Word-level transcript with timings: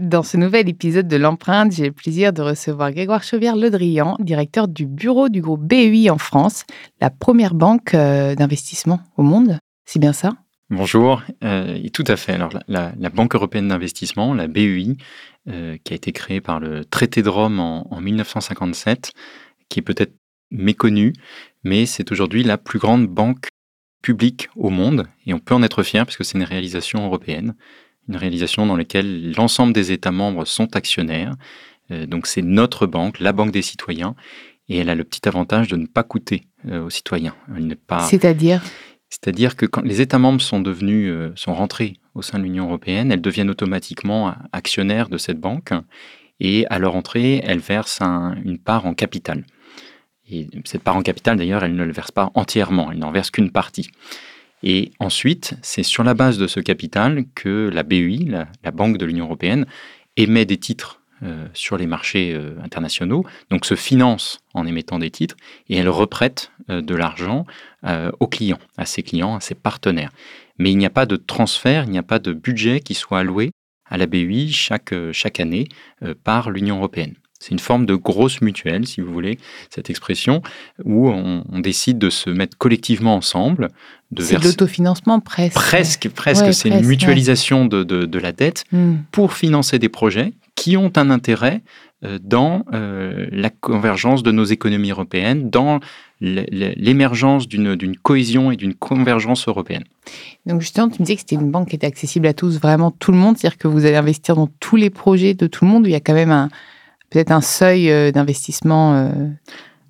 Dans 0.00 0.22
ce 0.22 0.38
nouvel 0.38 0.66
épisode 0.70 1.08
de 1.08 1.16
l'empreinte, 1.18 1.72
j'ai 1.72 1.84
le 1.84 1.92
plaisir 1.92 2.32
de 2.32 2.40
recevoir 2.40 2.90
Grégoire 2.90 3.22
Chauvière-Le 3.22 3.68
Drian, 3.68 4.16
directeur 4.18 4.66
du 4.66 4.86
bureau 4.86 5.28
du 5.28 5.42
groupe 5.42 5.60
BEI 5.60 6.08
en 6.08 6.16
France, 6.16 6.64
la 7.02 7.10
première 7.10 7.52
banque 7.52 7.92
euh, 7.92 8.34
d'investissement 8.34 9.00
au 9.18 9.22
monde. 9.22 9.58
C'est 9.84 9.98
bien 9.98 10.14
ça? 10.14 10.32
Bonjour, 10.70 11.22
euh, 11.44 11.78
tout 11.92 12.04
à 12.06 12.16
fait. 12.16 12.32
Alors 12.32 12.50
la, 12.66 13.10
Banque 13.10 13.34
européenne 13.34 13.68
d'investissement, 13.68 14.32
la 14.32 14.46
BEI, 14.48 14.96
euh, 15.48 15.76
qui 15.84 15.92
a 15.92 15.96
été 15.96 16.12
créée 16.12 16.40
par 16.40 16.60
le 16.60 16.86
traité 16.86 17.20
de 17.20 17.28
Rome 17.28 17.60
en, 17.60 17.86
en 17.94 18.00
1957, 18.00 19.12
qui 19.68 19.80
est 19.80 19.82
peut-être 19.82 20.14
méconnue, 20.50 21.12
mais 21.62 21.84
c'est 21.84 22.10
aujourd'hui 22.10 22.42
la 22.42 22.56
plus 22.56 22.78
grande 22.78 23.06
banque 23.06 23.48
publique 24.02 24.48
au 24.56 24.70
monde, 24.70 25.08
et 25.26 25.34
on 25.34 25.40
peut 25.40 25.54
en 25.54 25.62
être 25.62 25.82
fier 25.82 26.06
puisque 26.06 26.24
c'est 26.24 26.38
une 26.38 26.44
réalisation 26.44 27.04
européenne 27.04 27.54
une 28.10 28.16
réalisation 28.16 28.66
dans 28.66 28.76
laquelle 28.76 29.32
l'ensemble 29.32 29.72
des 29.72 29.92
États 29.92 30.10
membres 30.10 30.44
sont 30.44 30.76
actionnaires. 30.76 31.34
Euh, 31.90 32.06
donc 32.06 32.26
c'est 32.26 32.42
notre 32.42 32.86
banque, 32.86 33.20
la 33.20 33.32
banque 33.32 33.52
des 33.52 33.62
citoyens, 33.62 34.14
et 34.68 34.78
elle 34.78 34.90
a 34.90 34.94
le 34.94 35.04
petit 35.04 35.26
avantage 35.28 35.68
de 35.68 35.76
ne 35.76 35.86
pas 35.86 36.02
coûter 36.02 36.42
euh, 36.68 36.84
aux 36.84 36.90
citoyens. 36.90 37.34
Pas... 37.86 38.00
C'est-à-dire? 38.00 38.62
C'est-à-dire 39.08 39.56
que 39.56 39.66
quand 39.66 39.82
les 39.82 40.00
États 40.00 40.18
membres 40.18 40.40
sont 40.40 40.60
devenus, 40.60 41.08
euh, 41.10 41.32
sont 41.36 41.54
rentrés 41.54 41.94
au 42.14 42.22
sein 42.22 42.38
de 42.38 42.44
l'Union 42.44 42.66
européenne, 42.66 43.12
elles 43.12 43.22
deviennent 43.22 43.50
automatiquement 43.50 44.34
actionnaires 44.52 45.08
de 45.08 45.16
cette 45.16 45.38
banque, 45.38 45.72
et 46.40 46.66
à 46.68 46.78
leur 46.78 46.96
entrée, 46.96 47.40
elles 47.44 47.58
versent 47.60 48.00
une 48.00 48.58
part 48.58 48.86
en 48.86 48.94
capital. 48.94 49.44
Et 50.28 50.48
cette 50.64 50.82
part 50.82 50.96
en 50.96 51.02
capital, 51.02 51.36
d'ailleurs, 51.36 51.62
elle 51.62 51.74
ne 51.74 51.84
le 51.84 51.92
verse 51.92 52.10
pas 52.10 52.30
entièrement, 52.34 52.90
elle 52.90 52.98
n'en 52.98 53.12
verse 53.12 53.30
qu'une 53.30 53.50
partie. 53.50 53.90
Et 54.62 54.92
ensuite, 55.00 55.54
c'est 55.62 55.82
sur 55.82 56.04
la 56.04 56.14
base 56.14 56.38
de 56.38 56.46
ce 56.46 56.60
capital 56.60 57.24
que 57.34 57.70
la 57.72 57.82
BEI, 57.82 58.26
la, 58.26 58.70
Banque 58.70 58.98
de 58.98 59.06
l'Union 59.06 59.26
européenne, 59.26 59.66
émet 60.16 60.44
des 60.44 60.58
titres 60.58 61.00
euh, 61.22 61.46
sur 61.54 61.76
les 61.76 61.86
marchés 61.86 62.32
euh, 62.34 62.56
internationaux, 62.62 63.24
donc 63.50 63.64
se 63.64 63.74
finance 63.74 64.38
en 64.54 64.66
émettant 64.66 64.98
des 64.98 65.10
titres, 65.10 65.36
et 65.68 65.76
elle 65.76 65.88
reprête 65.88 66.50
euh, 66.70 66.80
de 66.82 66.94
l'argent 66.94 67.46
aux 68.20 68.26
clients, 68.26 68.58
à 68.76 68.84
ses 68.84 69.02
clients, 69.02 69.36
à 69.36 69.40
ses 69.40 69.54
partenaires. 69.54 70.10
Mais 70.58 70.70
il 70.70 70.76
n'y 70.76 70.84
a 70.84 70.90
pas 70.90 71.06
de 71.06 71.16
transfert, 71.16 71.84
il 71.84 71.90
n'y 71.90 71.98
a 71.98 72.02
pas 72.02 72.18
de 72.18 72.34
budget 72.34 72.80
qui 72.80 72.92
soit 72.92 73.20
alloué 73.20 73.52
à 73.88 73.96
la 73.96 74.06
BEI 74.06 74.48
chaque, 74.48 74.92
chaque 75.12 75.40
année 75.40 75.66
par 76.22 76.50
l'Union 76.50 76.76
européenne. 76.76 77.14
C'est 77.40 77.52
une 77.52 77.58
forme 77.58 77.86
de 77.86 77.94
grosse 77.94 78.42
mutuelle, 78.42 78.86
si 78.86 79.00
vous 79.00 79.10
voulez, 79.10 79.38
cette 79.70 79.88
expression, 79.88 80.42
où 80.84 81.08
on, 81.08 81.42
décide 81.60 81.98
de 81.98 82.10
se 82.10 82.28
mettre 82.30 82.56
collectivement 82.58 83.16
ensemble. 83.16 83.68
C'est 84.18 84.38
de 84.38 84.44
l'autofinancement 84.44 85.20
presque. 85.20 85.54
Presque, 85.54 86.08
presque. 86.10 86.52
c'est 86.52 86.68
une 86.68 86.86
mutualisation 86.86 87.64
de, 87.64 87.82
de, 87.82 88.18
la 88.18 88.32
dette 88.32 88.64
hmm. 88.72 88.96
pour 89.10 89.32
financer 89.32 89.78
des 89.78 89.88
projets 89.88 90.32
qui 90.54 90.76
ont 90.76 90.92
un 90.96 91.10
intérêt 91.10 91.62
euh, 92.04 92.18
dans 92.22 92.64
euh, 92.74 93.26
la 93.30 93.48
convergence 93.50 94.22
de 94.22 94.32
nos 94.32 94.44
économies 94.44 94.90
européennes, 94.90 95.48
dans 95.48 95.80
l'émergence 96.20 97.48
d'une 97.48 97.96
cohésion 97.96 98.50
et 98.50 98.56
d'une 98.56 98.74
convergence 98.74 99.48
européenne. 99.48 99.84
Donc 100.44 100.60
justement, 100.60 100.88
tu 100.88 101.00
me 101.00 101.06
disais 101.06 101.16
que 101.16 101.20
c'était 101.20 101.36
une 101.36 101.50
banque 101.50 101.70
qui 101.70 101.76
était 101.76 101.86
accessible 101.86 102.26
à 102.26 102.34
tous, 102.34 102.58
vraiment 102.58 102.90
tout 102.90 103.12
le 103.12 103.16
monde, 103.16 103.38
c'est-à-dire 103.38 103.56
que 103.56 103.68
vous 103.68 103.86
allez 103.86 103.96
investir 103.96 104.36
dans 104.36 104.48
tous 104.60 104.76
les 104.76 104.90
projets 104.90 105.32
de 105.32 105.46
tout 105.46 105.64
le 105.64 105.70
monde, 105.70 105.86
il 105.86 105.92
y 105.92 105.94
a 105.94 106.00
quand 106.00 106.12
même 106.12 106.30
un, 106.30 106.50
peut-être 107.10 107.32
un 107.32 107.40
seuil 107.40 107.90
euh, 107.90 108.10
d'investissement 108.12 108.94
euh, 108.94 109.10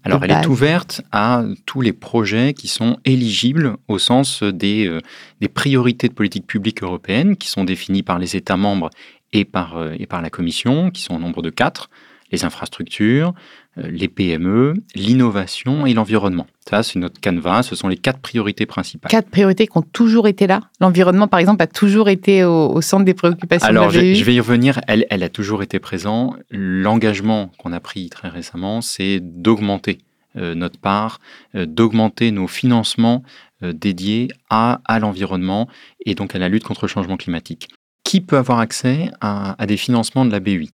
alors, 0.02 0.24
elle 0.24 0.30
est 0.30 0.46
ouverte 0.46 1.02
à 1.12 1.44
tous 1.66 1.82
les 1.82 1.92
projets 1.92 2.54
qui 2.54 2.68
sont 2.68 2.96
éligibles 3.04 3.76
au 3.86 3.98
sens 3.98 4.42
des, 4.42 4.86
euh, 4.86 5.00
des, 5.42 5.48
priorités 5.48 6.08
de 6.08 6.14
politique 6.14 6.46
publique 6.46 6.82
européenne 6.82 7.36
qui 7.36 7.48
sont 7.48 7.64
définies 7.64 8.02
par 8.02 8.18
les 8.18 8.34
États 8.34 8.56
membres 8.56 8.88
et 9.34 9.44
par, 9.44 9.76
et 9.98 10.06
par 10.06 10.22
la 10.22 10.30
Commission, 10.30 10.90
qui 10.90 11.02
sont 11.02 11.16
au 11.16 11.18
nombre 11.18 11.42
de 11.42 11.50
quatre 11.50 11.90
les 12.30 12.44
infrastructures, 12.44 13.34
euh, 13.78 13.88
les 13.90 14.08
PME, 14.08 14.74
l'innovation 14.94 15.86
et 15.86 15.94
l'environnement. 15.94 16.46
Ça, 16.68 16.82
c'est 16.82 16.98
notre 16.98 17.20
canevas, 17.20 17.62
ce 17.62 17.74
sont 17.74 17.88
les 17.88 17.96
quatre 17.96 18.20
priorités 18.20 18.66
principales. 18.66 19.10
Quatre 19.10 19.30
priorités 19.30 19.66
qui 19.66 19.76
ont 19.76 19.82
toujours 19.82 20.28
été 20.28 20.46
là 20.46 20.60
L'environnement, 20.80 21.28
par 21.28 21.40
exemple, 21.40 21.62
a 21.62 21.66
toujours 21.66 22.08
été 22.08 22.44
au, 22.44 22.80
centre 22.80 23.04
des 23.04 23.14
préoccupations 23.14 23.68
Alors, 23.68 23.90
de 23.90 23.96
la 23.96 24.04
je, 24.04 24.14
je, 24.14 24.24
vais 24.24 24.34
y 24.34 24.40
revenir, 24.40 24.80
elle, 24.86 25.06
elle 25.10 25.22
a 25.22 25.28
toujours 25.28 25.62
été 25.62 25.78
présente. 25.78 26.36
L'engagement 26.50 27.50
qu'on 27.58 27.72
a 27.72 27.80
pris 27.80 28.08
très 28.08 28.28
récemment, 28.28 28.80
c'est 28.80 29.20
d'augmenter 29.20 29.98
euh, 30.36 30.54
notre 30.54 30.78
part, 30.78 31.18
euh, 31.54 31.66
d'augmenter 31.66 32.30
nos 32.30 32.46
financements 32.46 33.22
dédiés 33.62 34.28
à, 34.48 34.80
à 34.86 34.98
l'environnement 35.00 35.68
et 36.06 36.14
donc 36.14 36.34
à 36.34 36.38
la 36.38 36.48
lutte 36.48 36.64
contre 36.64 36.86
le 36.86 36.88
changement 36.88 37.18
climatique. 37.18 37.68
Qui 38.04 38.22
peut 38.22 38.38
avoir 38.38 38.58
accès 38.58 39.10
à, 39.20 39.60
à 39.62 39.66
des 39.66 39.76
financements 39.76 40.24
de 40.24 40.32
la 40.32 40.40
BUI 40.40 40.70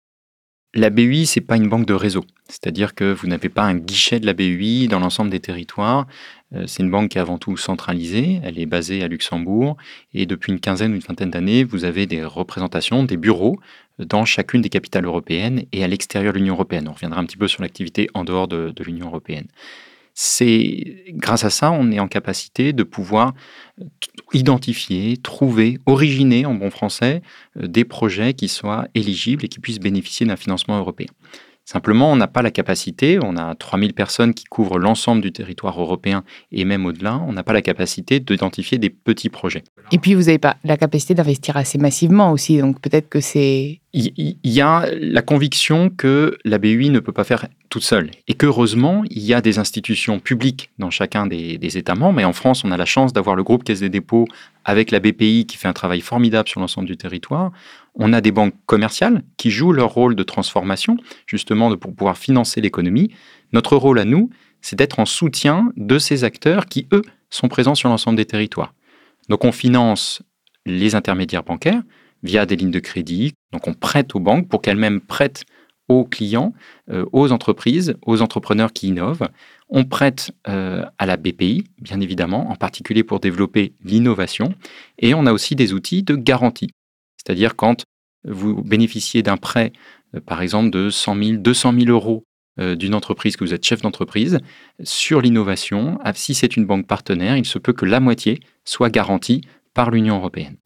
la 0.74 0.90
BUI, 0.90 1.26
c'est 1.26 1.42
pas 1.42 1.58
une 1.58 1.68
banque 1.68 1.86
de 1.86 1.94
réseau. 1.94 2.24
C'est-à-dire 2.48 2.96
que 2.96 3.14
vous 3.14 3.28
n'avez 3.28 3.50
pas 3.50 3.64
un 3.64 3.76
guichet 3.76 4.20
de 4.20 4.26
la 4.26 4.34
BUI 4.34 4.88
dans 4.88 5.00
l'ensemble 5.00 5.30
des 5.30 5.40
territoires. 5.40 6.08
Euh, 6.54 6.66
c'est 6.68 6.84
une 6.84 6.90
banque 6.90 7.09
qui 7.09 7.18
est 7.18 7.22
avant 7.22 7.38
tout 7.38 7.58
centralisée. 7.58 8.40
Elle 8.44 8.58
est 8.58 8.66
basée 8.66 9.04
à 9.04 9.08
Luxembourg. 9.08 9.76
Et 10.14 10.26
depuis 10.26 10.52
une 10.54 10.59
quinzaine 10.59 10.94
ou 10.94 10.96
une 10.96 11.02
vingtaine 11.02 11.32
d'années, 11.32 11.64
vous 11.64 11.84
avez 11.84 12.06
des 12.06 12.24
représentations, 12.24 13.04
des 13.04 13.18
bureaux 13.18 13.59
dans 14.00 14.26
chacune 14.26 14.62
des 14.62 14.70
capitales 14.70 15.06
européennes 15.06 15.66
et 15.72 15.84
à 15.84 15.88
l'extérieur 15.88 16.34
de 16.34 16.40
l'Union 16.40 16.54
européenne. 16.54 16.88
On 16.88 16.94
reviendra 16.94 17.20
un 17.20 17.26
petit 17.26 17.38
peu 17.38 17.48
sur 17.48 17.62
l'activité 17.62 18.09
en 18.14 18.24
dehors 18.24 18.48
de 18.48 18.84
l'Union 18.84 19.08
européenne 19.08 19.48
c'est 20.24 21.04
grâce 21.14 21.46
à 21.46 21.50
ça, 21.50 21.72
on 21.72 21.90
est 21.92 22.00
en 22.00 22.08
capacité 22.08 22.74
de 22.74 22.84
pouvoir 22.84 23.34
identifier, 24.34 25.18
trouver, 25.18 25.80
originer 25.88 26.46
en 26.46 26.54
bon 26.54 26.70
français 26.70 27.24
euh, 27.59 27.66
des 27.66 27.86
projets 27.86 28.36
qui 28.36 28.48
soient 28.48 28.88
éligibles 28.94 29.44
et 29.46 29.48
qui 29.48 29.59
puissent 29.59 29.80
bénéficier 29.80 30.28
d'un 30.28 30.36
financement 30.36 30.78
européen. 30.78 31.08
Simplement, 31.66 32.12
on 32.12 32.16
n'a 32.16 32.28
pas 32.28 32.42
la 32.42 32.52
capacité, 32.52 33.20
on 33.24 33.38
a 33.38 33.56
3000 33.56 33.94
personnes 33.94 34.34
qui 34.34 34.46
couvrent 34.46 34.80
l'ensemble 34.80 35.22
du 35.22 35.32
territoire 35.32 35.80
européen 35.80 36.24
et 36.52 36.66
même 36.66 36.86
au-delà, 36.86 37.22
on 37.28 37.34
n'a 37.34 37.44
pas 37.44 37.54
la 37.54 37.62
capacité 37.62 38.20
d'identifier 38.20 38.78
des 38.78 38.90
petits 38.90 39.30
projets. 39.30 39.64
Et 39.92 40.00
puis, 40.00 40.14
vous 40.16 40.24
n'avez 40.24 40.40
pas 40.40 40.58
la 40.64 40.76
capacité 40.76 41.14
d'investir 41.14 41.58
assez 41.58 41.78
massivement 41.78 42.32
aussi, 42.32 42.58
donc 42.58 42.82
peut-être 42.82 43.10
que 43.10 43.20
c'est... 43.20 43.80
Il 43.94 44.38
y 44.46 44.62
a 44.62 44.86
la 45.00 45.22
conviction 45.22 45.90
que 45.90 46.38
la 46.46 46.58
BUI 46.58 46.90
ne 46.90 47.00
peut 47.00 47.12
pas 47.12 47.26
faire 47.26 47.48
toute 47.70 47.84
seule 47.84 48.10
et 48.28 48.34
qu'heureusement, 48.34 49.04
il 49.10 49.22
y 49.22 49.34
a 49.34 49.42
des 49.42 49.60
institutions 49.60 50.20
publiques 50.20 50.70
dans 50.80 50.90
chacun 50.90 51.28
des, 51.28 51.58
des 51.58 51.78
États 51.78 51.96
membres, 51.96 52.20
et 52.22 52.26
en 52.26 52.34
France, 52.34 52.64
on 52.64 52.72
a 52.72 52.78
la 52.78 52.86
chance 52.86 53.12
d'avoir 53.14 53.36
le 53.36 53.44
groupe 53.44 53.64
Caisse 53.64 53.82
des 53.82 53.90
dépôts 53.90 54.28
avec 54.64 54.92
la 54.92 55.00
BPI 55.00 55.46
qui 55.46 55.58
fait 55.58 55.68
un 55.68 55.74
travail 55.74 56.02
formidable 56.02 56.48
sur 56.48 56.62
l'ensemble 56.62 56.88
du 56.88 56.98
territoire. 56.98 57.52
On 57.96 58.13
a 58.13 58.22
des 58.22 58.31
banques 58.31 58.56
commerciales 58.66 59.24
qui 59.38 59.52
jouent 59.52 59.74
leur 59.74 59.94
rôle 59.94 60.16
de 60.16 60.24
transformation, 60.24 60.97
justement 61.25 61.75
pour 61.78 61.94
pouvoir 61.94 62.18
financer 62.18 62.62
l'économie. 62.62 63.13
Notre 63.52 63.75
rôle 63.75 64.00
à 64.00 64.06
nous, 64.06 64.29
c'est 64.62 64.75
d'être 64.75 65.00
en 65.00 65.06
soutien 65.06 65.72
de 65.75 66.00
ces 66.00 66.24
acteurs 66.24 66.68
qui, 66.68 66.88
eux, 66.94 67.02
sont 67.29 67.47
présents 67.47 67.75
sur 67.75 67.90
l'ensemble 67.90 68.18
des 68.18 68.25
territoires. 68.25 68.73
Donc 69.29 69.46
on 69.46 69.52
finance 69.52 70.22
les 70.66 70.96
intermédiaires 70.96 71.43
bancaires 71.43 71.82
via 72.23 72.46
des 72.46 72.55
lignes 72.55 72.72
de 72.72 72.79
crédit. 72.79 73.34
Donc 73.52 73.67
on 73.67 73.73
prête 73.73 74.16
aux 74.16 74.20
banques 74.20 74.47
pour 74.47 74.61
qu'elles-mêmes 74.61 75.02
prêtent 75.02 75.44
aux 75.87 76.05
clients, 76.05 76.53
euh, 76.90 77.05
aux 77.11 77.32
entreprises, 77.32 77.96
aux 78.05 78.22
entrepreneurs 78.22 78.72
qui 78.72 78.87
innovent. 78.87 79.28
On 79.70 79.84
prête 79.84 80.32
euh, 80.47 80.85
à 80.97 81.05
la 81.05 81.17
BPI, 81.17 81.66
bien 81.82 81.99
évidemment, 81.99 82.49
en 82.49 82.55
particulier 82.55 83.03
pour 83.03 83.20
développer 83.20 83.73
l'innovation. 83.84 84.53
Et 84.99 85.14
on 85.14 85.26
a 85.26 85.34
aussi 85.34 85.55
des 85.55 85.73
outils 85.73 86.03
de 86.03 86.16
garantie. 86.16 86.70
C'est-à-dire 87.26 87.56
quand 87.56 87.85
vous 88.28 88.62
bénéficiez 88.64 89.23
d'un 89.23 89.38
prêt, 89.38 89.73
euh, 90.16 90.20
par 90.22 90.41
exemple, 90.41 90.70
de 90.70 90.90
100 90.90 91.23
000, 91.23 91.38
200 91.38 91.73
000 91.73 91.85
euros 91.90 92.23
euh, 92.59 92.76
d'une 92.76 92.94
entreprise, 92.94 93.38
que 93.38 93.44
vous 93.44 93.53
êtes 93.53 93.66
chef 93.66 93.82
d'entreprise, 93.82 94.40
sur 94.84 95.22
l'innovation, 95.22 95.97
ah, 96.03 96.14
si 96.14 96.34
c'est 96.34 96.58
une 96.58 96.66
banque 96.66 96.88
partenaire, 96.88 97.38
il 97.38 97.46
se 97.46 97.58
peut 97.58 97.73
que 97.73 97.85
la 97.85 98.00
moitié 98.00 98.40
soit 98.66 98.90
garantie 98.90 99.41
par 99.73 99.90
l'Union 99.90 100.18
européenne. 100.18 100.58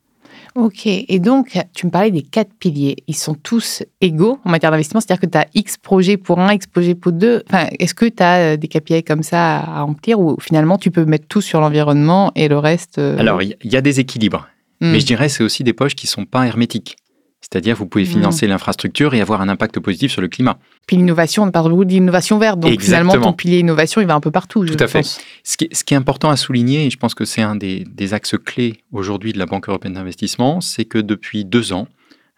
Ok, 0.55 0.87
et 0.87 1.19
donc 1.19 1.59
tu 1.73 1.85
me 1.85 1.91
parlais 1.91 2.11
des 2.11 2.21
quatre 2.21 2.53
piliers. 2.53 2.95
Ils 3.07 3.15
sont 3.15 3.35
tous 3.35 3.83
égaux 3.99 4.39
en 4.45 4.49
matière 4.49 4.71
d'investissement, 4.71 5.01
c'est-à-dire 5.01 5.21
que 5.21 5.31
tu 5.31 5.37
as 5.37 5.47
X 5.53 5.77
projets 5.77 6.15
pour 6.15 6.39
un, 6.39 6.53
X 6.53 6.65
projets 6.67 6.95
pour 6.95 7.11
deux. 7.11 7.43
Enfin, 7.49 7.67
Est-ce 7.77 7.93
que 7.93 8.05
tu 8.05 8.23
as 8.23 8.53
euh, 8.53 8.57
des 8.57 8.69
KPI 8.69 9.03
comme 9.03 9.21
ça 9.21 9.57
à 9.57 9.81
remplir 9.81 10.19
ou 10.19 10.37
finalement 10.39 10.77
tu 10.77 10.91
peux 10.91 11.03
mettre 11.03 11.27
tout 11.27 11.41
sur 11.41 11.59
l'environnement 11.59 12.31
et 12.35 12.47
le 12.47 12.57
reste 12.57 12.99
Alors, 12.99 13.41
il 13.41 13.55
y, 13.63 13.75
a 13.75 13.81
des 13.81 13.99
équilibres. 13.99 14.47
Hmm. 14.85 14.91
Mais 14.91 14.99
je 14.99 15.05
dirais 15.05 15.29
c'est 15.29 15.43
aussi 15.43 15.63
des 15.63 15.73
poches 15.73 15.95
qui 15.95 16.05
ne 16.05 16.09
sont 16.09 16.25
pas 16.25 16.45
hermétiques. 16.45 16.97
C'est-à-dire, 17.41 17.75
vous 17.75 17.85
pouvez 17.85 18.05
financer 18.05 18.47
l'infrastructure 18.47 19.13
et 19.13 19.21
avoir 19.21 19.39
un 19.39 19.49
impact 19.49 19.79
positif 19.79 20.11
sur 20.11 20.19
le 20.19 20.27
climat. 20.27 20.57
Puis 20.87 20.97
l'innovation, 20.97 21.43
on 21.43 21.51
parle 21.51 21.69
beaucoup 21.69 21.85
d'innovation 21.85 22.39
verte. 22.39 22.59
Donc 22.59 22.81
finalement, 22.81 23.13
ton 23.19 23.33
pilier 23.33 23.59
innovation, 23.59 24.01
il 24.01 24.07
va 24.07 24.15
un 24.15 24.19
peu 24.19 24.31
partout. 24.31 24.65
Tout 24.65 24.75
à 24.79 24.87
fait. 24.87 25.03
Ce 25.43 25.55
qui, 25.55 25.65
est, 25.65 25.75
ce 25.75 25.83
qui, 25.83 25.93
est, 25.93 25.97
important 25.97 26.31
à 26.31 26.37
souligner, 26.37 26.87
et 26.87 26.89
je 26.89 26.97
pense 26.97 27.13
que 27.13 27.23
c'est 27.23 27.43
un 27.43 27.55
des, 27.55 27.85
des 27.87 28.15
axes 28.15 28.35
clés 28.43 28.79
aujourd'hui 28.91 29.31
de 29.31 29.37
la 29.37 29.45
Banque 29.45 29.69
européenne 29.69 29.93
d'investissement, 29.93 30.59
c'est 30.59 30.85
que 30.85 30.97
depuis 30.97 31.45
deux 31.45 31.71
ans, 31.71 31.87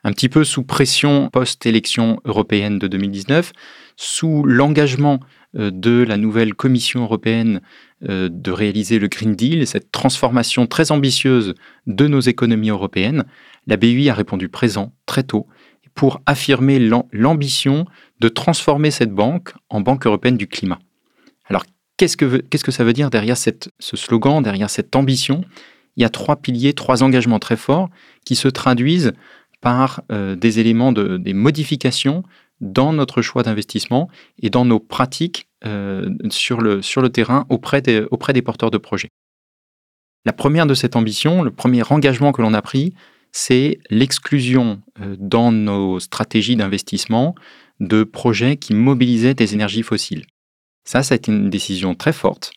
un 0.03 0.11
petit 0.11 0.27
peu 0.27 0.43
sous 0.43 0.63
pression 0.63 1.29
post-élection 1.29 2.19
européenne 2.25 2.77
de 2.77 2.87
2019, 2.87 3.53
sous 3.95 4.43
l'engagement 4.43 5.21
euh, 5.57 5.71
de 5.71 6.03
la 6.03 6.17
nouvelle 6.17 6.53
Commission 6.53 7.03
européenne 7.03 7.61
de 8.01 8.51
réaliser 8.51 8.99
le 8.99 9.07
Green 9.07 9.35
Deal, 9.35 9.65
cette 9.65 9.91
transformation 9.91 10.67
très 10.67 10.91
ambitieuse 10.91 11.55
de 11.87 12.07
nos 12.07 12.19
économies 12.19 12.69
européennes, 12.69 13.25
la 13.65 13.77
BUI 13.77 14.09
a 14.09 14.13
répondu 14.13 14.49
présent 14.49 14.93
très 15.05 15.23
tôt 15.23 15.47
pour 15.97 16.21
affirmer 16.27 16.79
l'ambition 17.11 17.85
de 18.19 18.29
transformer 18.29 18.91
cette 18.91 19.11
banque 19.11 19.53
en 19.69 19.81
Banque 19.81 20.05
européenne 20.05 20.37
du 20.37 20.47
climat. 20.47 20.79
Alors, 21.45 21.65
qu'est-ce 21.97 22.15
que, 22.15 22.71
ça 22.71 22.83
veut 22.83 22.93
dire 22.93 23.09
derrière 23.09 23.35
ce 23.35 23.97
slogan, 23.97 24.43
derrière 24.43 24.69
cette 24.69 24.95
ambition? 24.95 25.43
Il 25.95 26.03
y 26.03 26.05
a 26.05 26.09
trois 26.09 26.35
piliers, 26.35 26.73
trois 26.73 27.01
engagements 27.01 27.39
très 27.39 27.57
forts 27.57 27.89
qui 28.25 28.35
se 28.35 28.47
traduisent 28.47 29.13
par 29.59 30.03
euh, 30.11 30.35
des 30.35 30.59
éléments, 30.59 30.91
de, 30.91 31.17
des 31.17 31.33
modifications 31.33 32.23
dans 32.61 32.93
notre 32.93 33.23
choix 33.23 33.41
d'investissement 33.41 34.07
et 34.39 34.51
dans 34.51 34.65
nos 34.65 34.79
pratiques 34.79 35.46
euh, 35.46 35.46
sur, 36.29 36.61
le, 36.61 36.81
sur 36.81 37.01
le 37.01 37.09
terrain 37.09 37.45
auprès 37.49 37.81
des, 37.81 38.05
auprès 38.11 38.33
des 38.33 38.41
porteurs 38.41 38.71
de 38.71 38.77
projets. 38.77 39.09
La 40.27 40.33
première 40.33 40.65
de 40.65 40.73
cette 40.73 40.97
ambition, 40.97 41.41
le 41.41 41.51
premier 41.51 41.83
engagement 41.89 42.33
que 42.33 42.41
l'on 42.41 42.53
a 42.53 42.61
pris, 42.61 42.93
c'est 43.31 43.79
l'exclusion 43.89 44.81
euh, 44.99 45.15
dans 45.19 45.51
nos 45.51 45.99
stratégies 45.99 46.55
d'investissement 46.55 47.35
de 47.79 48.03
projets 48.03 48.57
qui 48.57 48.73
mobilisaient 48.73 49.35
des 49.35 49.53
énergies 49.53 49.83
fossiles. 49.83 50.25
Ça, 50.83 51.03
ça 51.03 51.13
a 51.13 51.17
été 51.17 51.31
une 51.31 51.49
décision 51.49 51.95
très 51.95 52.13
forte 52.13 52.51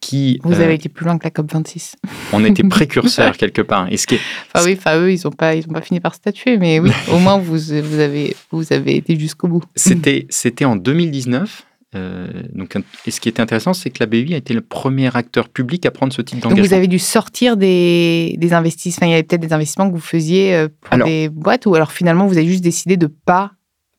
qui... 0.00 0.38
Vous 0.44 0.54
avez 0.54 0.72
euh, 0.72 0.74
été 0.74 0.88
plus 0.88 1.04
loin 1.04 1.18
que 1.18 1.24
la 1.24 1.30
COP26. 1.30 1.94
On 2.32 2.44
était 2.44 2.62
précurseurs 2.68 3.36
quelque 3.36 3.62
part. 3.62 3.90
Et 3.90 3.96
ce 3.96 4.06
qui 4.06 4.16
Enfin 4.54 4.64
oui, 4.64 4.76
enfin 4.78 5.00
eux, 5.00 5.12
ils 5.12 5.20
n'ont 5.24 5.32
pas, 5.32 5.56
ils 5.56 5.64
ont 5.68 5.72
pas 5.72 5.80
fini 5.80 5.98
par 5.98 6.14
statuer, 6.14 6.56
mais 6.56 6.78
oui, 6.78 6.90
au 7.12 7.18
moins 7.18 7.38
vous, 7.38 7.54
vous, 7.54 7.98
avez, 7.98 8.36
vous 8.52 8.72
avez 8.72 8.96
été 8.96 9.18
jusqu'au 9.18 9.48
bout. 9.48 9.64
C'était, 9.74 10.26
c'était 10.30 10.64
en 10.64 10.76
2019. 10.76 11.64
Euh, 11.94 12.28
donc, 12.52 12.76
et 13.06 13.10
ce 13.10 13.20
qui 13.20 13.28
était 13.28 13.40
intéressant, 13.40 13.72
c'est 13.72 13.90
que 13.90 13.98
la 14.00 14.06
BUI 14.06 14.34
a 14.34 14.36
été 14.36 14.52
le 14.52 14.60
premier 14.60 15.14
acteur 15.16 15.48
public 15.48 15.86
à 15.86 15.90
prendre 15.90 16.12
ce 16.12 16.20
type 16.20 16.40
d'engagement. 16.40 16.60
Donc 16.60 16.66
vous 16.66 16.74
avez 16.74 16.86
dû 16.86 16.98
sortir 16.98 17.56
des, 17.56 18.36
des 18.38 18.52
investissements, 18.52 19.06
il 19.06 19.10
y 19.10 19.14
avait 19.14 19.22
peut-être 19.22 19.40
des 19.40 19.54
investissements 19.54 19.88
que 19.88 19.94
vous 19.94 20.00
faisiez 20.00 20.54
euh, 20.54 20.68
pour 20.82 21.04
des 21.04 21.30
boîtes, 21.30 21.64
ou 21.66 21.74
alors 21.74 21.92
finalement 21.92 22.26
vous 22.26 22.36
avez 22.36 22.46
juste 22.46 22.62
décidé 22.62 22.98
de 22.98 23.06
pas, 23.06 23.52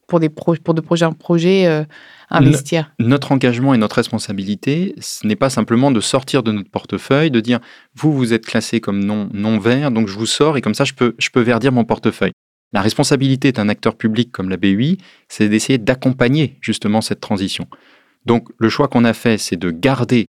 pour, 0.07 0.19
des 0.19 0.30
pro 0.30 0.56
pour 0.63 0.75
de 0.75 0.81
projet 0.81 1.06
en 1.06 1.13
projet, 1.13 1.65
euh, 1.65 1.83
investir? 2.30 2.91
Notre 3.00 3.31
engagement 3.31 3.74
et 3.74 3.77
notre 3.77 3.95
responsabilité, 3.95 4.94
ce 5.00 5.25
n'est 5.25 5.35
pas 5.35 5.50
simplement 5.50 5.89
de 5.89 6.00
sortir 6.00 6.44
de 6.44 6.51
notre 6.51 6.69
portefeuille, 6.69 7.31
de 7.31 7.39
dire 7.39 7.59
vous, 7.95 8.13
vous 8.13 8.33
êtes 8.33 8.45
classé 8.45 8.81
comme 8.81 9.03
non, 9.03 9.30
non 9.33 9.57
vert, 9.57 9.89
donc 9.89 10.07
je 10.07 10.18
vous 10.18 10.27
sors 10.27 10.57
et 10.57 10.62
comme 10.62 10.75
ça 10.75 10.83
je 10.83 10.94
peux, 10.94 11.15
je 11.18 11.30
peux 11.30 11.42
verdir 11.42 11.71
mon 11.71 11.85
portefeuille. 11.85 12.33
La 12.71 12.81
responsabilité 12.81 13.51
d'un 13.51 13.69
acteur 13.69 13.95
public 13.95 14.31
comme 14.31 14.50
la 14.50 14.57
BUI, 14.57 14.98
c'est 15.27 15.50
d'essayer 15.50 15.77
d'accompagner 15.77 16.57
justement 16.62 17.01
cette 17.01 17.19
transition. 17.19 17.68
Donc 18.25 18.50
le 18.57 18.69
choix 18.69 18.88
qu'on 18.88 19.06
a 19.06 19.13
fait, 19.13 19.38
c'est 19.38 19.56
de 19.56 19.71
garder 19.71 20.25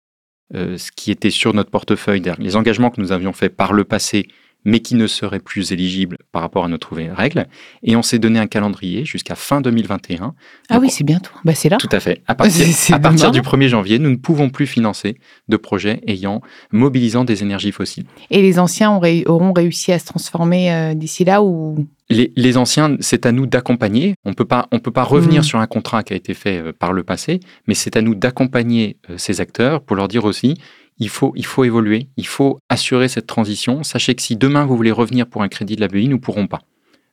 euh, 0.56 0.78
ce 0.78 0.92
qui 0.92 1.12
était 1.12 1.30
sur 1.30 1.54
notre 1.54 1.70
portefeuille, 1.70 2.24
les 2.40 2.56
engagements 2.56 2.90
que 2.90 3.02
nous 3.02 3.12
avions 3.12 3.34
faits 3.34 3.56
par 3.56 3.74
le 3.74 3.84
passé 3.84 4.28
mais 4.66 4.80
qui 4.80 4.96
ne 4.96 5.08
serait 5.08 5.40
plus 5.40 5.72
éligible 5.72 6.18
par 6.32 6.42
rapport 6.42 6.66
à 6.66 6.68
notre 6.68 6.94
nouvelle 6.94 7.14
règle. 7.14 7.48
Et 7.84 7.96
on 7.96 8.02
s'est 8.02 8.20
donné 8.20 8.40
un 8.40 8.48
calendrier 8.48 9.06
jusqu'à 9.06 9.36
fin 9.36 9.62
2021. 9.62 10.34
Ah 10.70 10.80
oui, 10.80 10.90
c'est 10.90 11.04
bientôt. 11.04 11.32
Bah, 11.46 11.56
c'est 11.56 11.70
là. 11.70 11.78
Tout 11.78 11.90
à 11.92 12.00
fait. 12.00 12.22
À 12.28 12.36
partir, 12.36 12.66
à 12.94 13.00
partir 13.00 13.32
du 13.32 13.42
1er 13.42 13.68
janvier, 13.68 14.00
nous 14.00 14.10
ne 14.10 14.18
pouvons 14.18 14.50
plus 14.50 14.68
financer 14.68 15.18
de 15.48 15.58
projets 15.58 16.02
ayant 16.08 16.42
mobilisant 16.72 17.24
des 17.24 17.44
énergies 17.44 17.72
fossiles. 17.72 18.06
Et 18.30 18.42
les 18.42 18.60
anciens 18.60 19.00
auront 19.26 19.54
réussi 19.54 19.92
à 19.92 20.00
se 20.00 20.06
transformer 20.06 20.72
euh, 20.72 20.94
d'ici 20.94 21.24
là 21.26 21.42
ou? 21.42 21.88
Les, 22.12 22.58
anciens, 22.58 22.98
c'est 23.02 23.28
à 23.28 23.32
nous 23.32 23.46
d'accompagner. 23.46 24.16
On 24.26 24.34
peut 24.34 24.46
pas, 24.46 24.68
on 24.72 24.80
peut 24.80 24.92
pas 24.92 25.04
revenir 25.04 25.42
mmh. 25.42 25.44
sur 25.44 25.60
un 25.60 25.68
contrat 25.68 26.02
qui 26.02 26.14
a 26.14 26.16
été 26.16 26.34
fait 26.34 26.58
euh, 26.58 26.74
par 26.74 26.92
le 26.92 27.04
passé, 27.04 27.40
mais 27.68 27.76
c'est 27.76 27.96
à 27.96 28.02
nous 28.02 28.16
d'accompagner 28.16 28.98
euh, 29.12 29.18
ces 29.18 29.42
acteurs 29.42 29.82
pour 29.82 29.96
leur 29.96 30.08
dire 30.08 30.26
aussi, 30.26 30.56
il 31.00 31.10
faut, 31.10 31.31
il 31.36 31.46
faut 31.46 31.63
évoluer, 31.63 32.07
il 32.18 32.28
faut 32.28 32.60
assurer 32.69 33.07
cette 33.07 33.28
transition. 33.28 33.84
Sachez 33.84 34.16
que 34.16 34.22
si 34.22 34.36
demain 34.36 34.66
vous 34.66 34.75
voulez 34.75 34.92
revenir 34.92 35.28
pour 35.28 35.42
un 35.42 35.48
crédit 35.48 35.75
de 35.75 35.81
la 35.81 35.88
BEI, 35.88 36.07
nous 36.07 36.18
ne 36.18 36.22
pourrons 36.22 36.48
pas. 36.48 36.62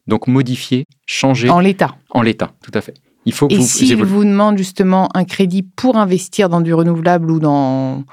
Donc 0.06 0.26
modifier, 0.26 0.84
changer. 1.06 1.48
En 1.50 1.60
l'état. 1.60 1.96
En 2.10 2.22
l'état, 2.22 2.52
tout 2.62 2.72
à 2.74 2.80
fait. 2.80 2.94
Il 3.24 3.32
faut 3.32 3.48
Et 3.50 3.60
s'ils 3.60 3.96
vous 3.96 4.24
demandent 4.24 4.58
justement 4.58 5.08
un 5.14 5.24
crédit 5.24 5.62
pour 5.62 5.96
investir 5.96 6.48
dans 6.48 6.60
du 6.60 6.72
renouvelable 6.74 7.30
ou 7.30 7.40
dans... 7.40 8.04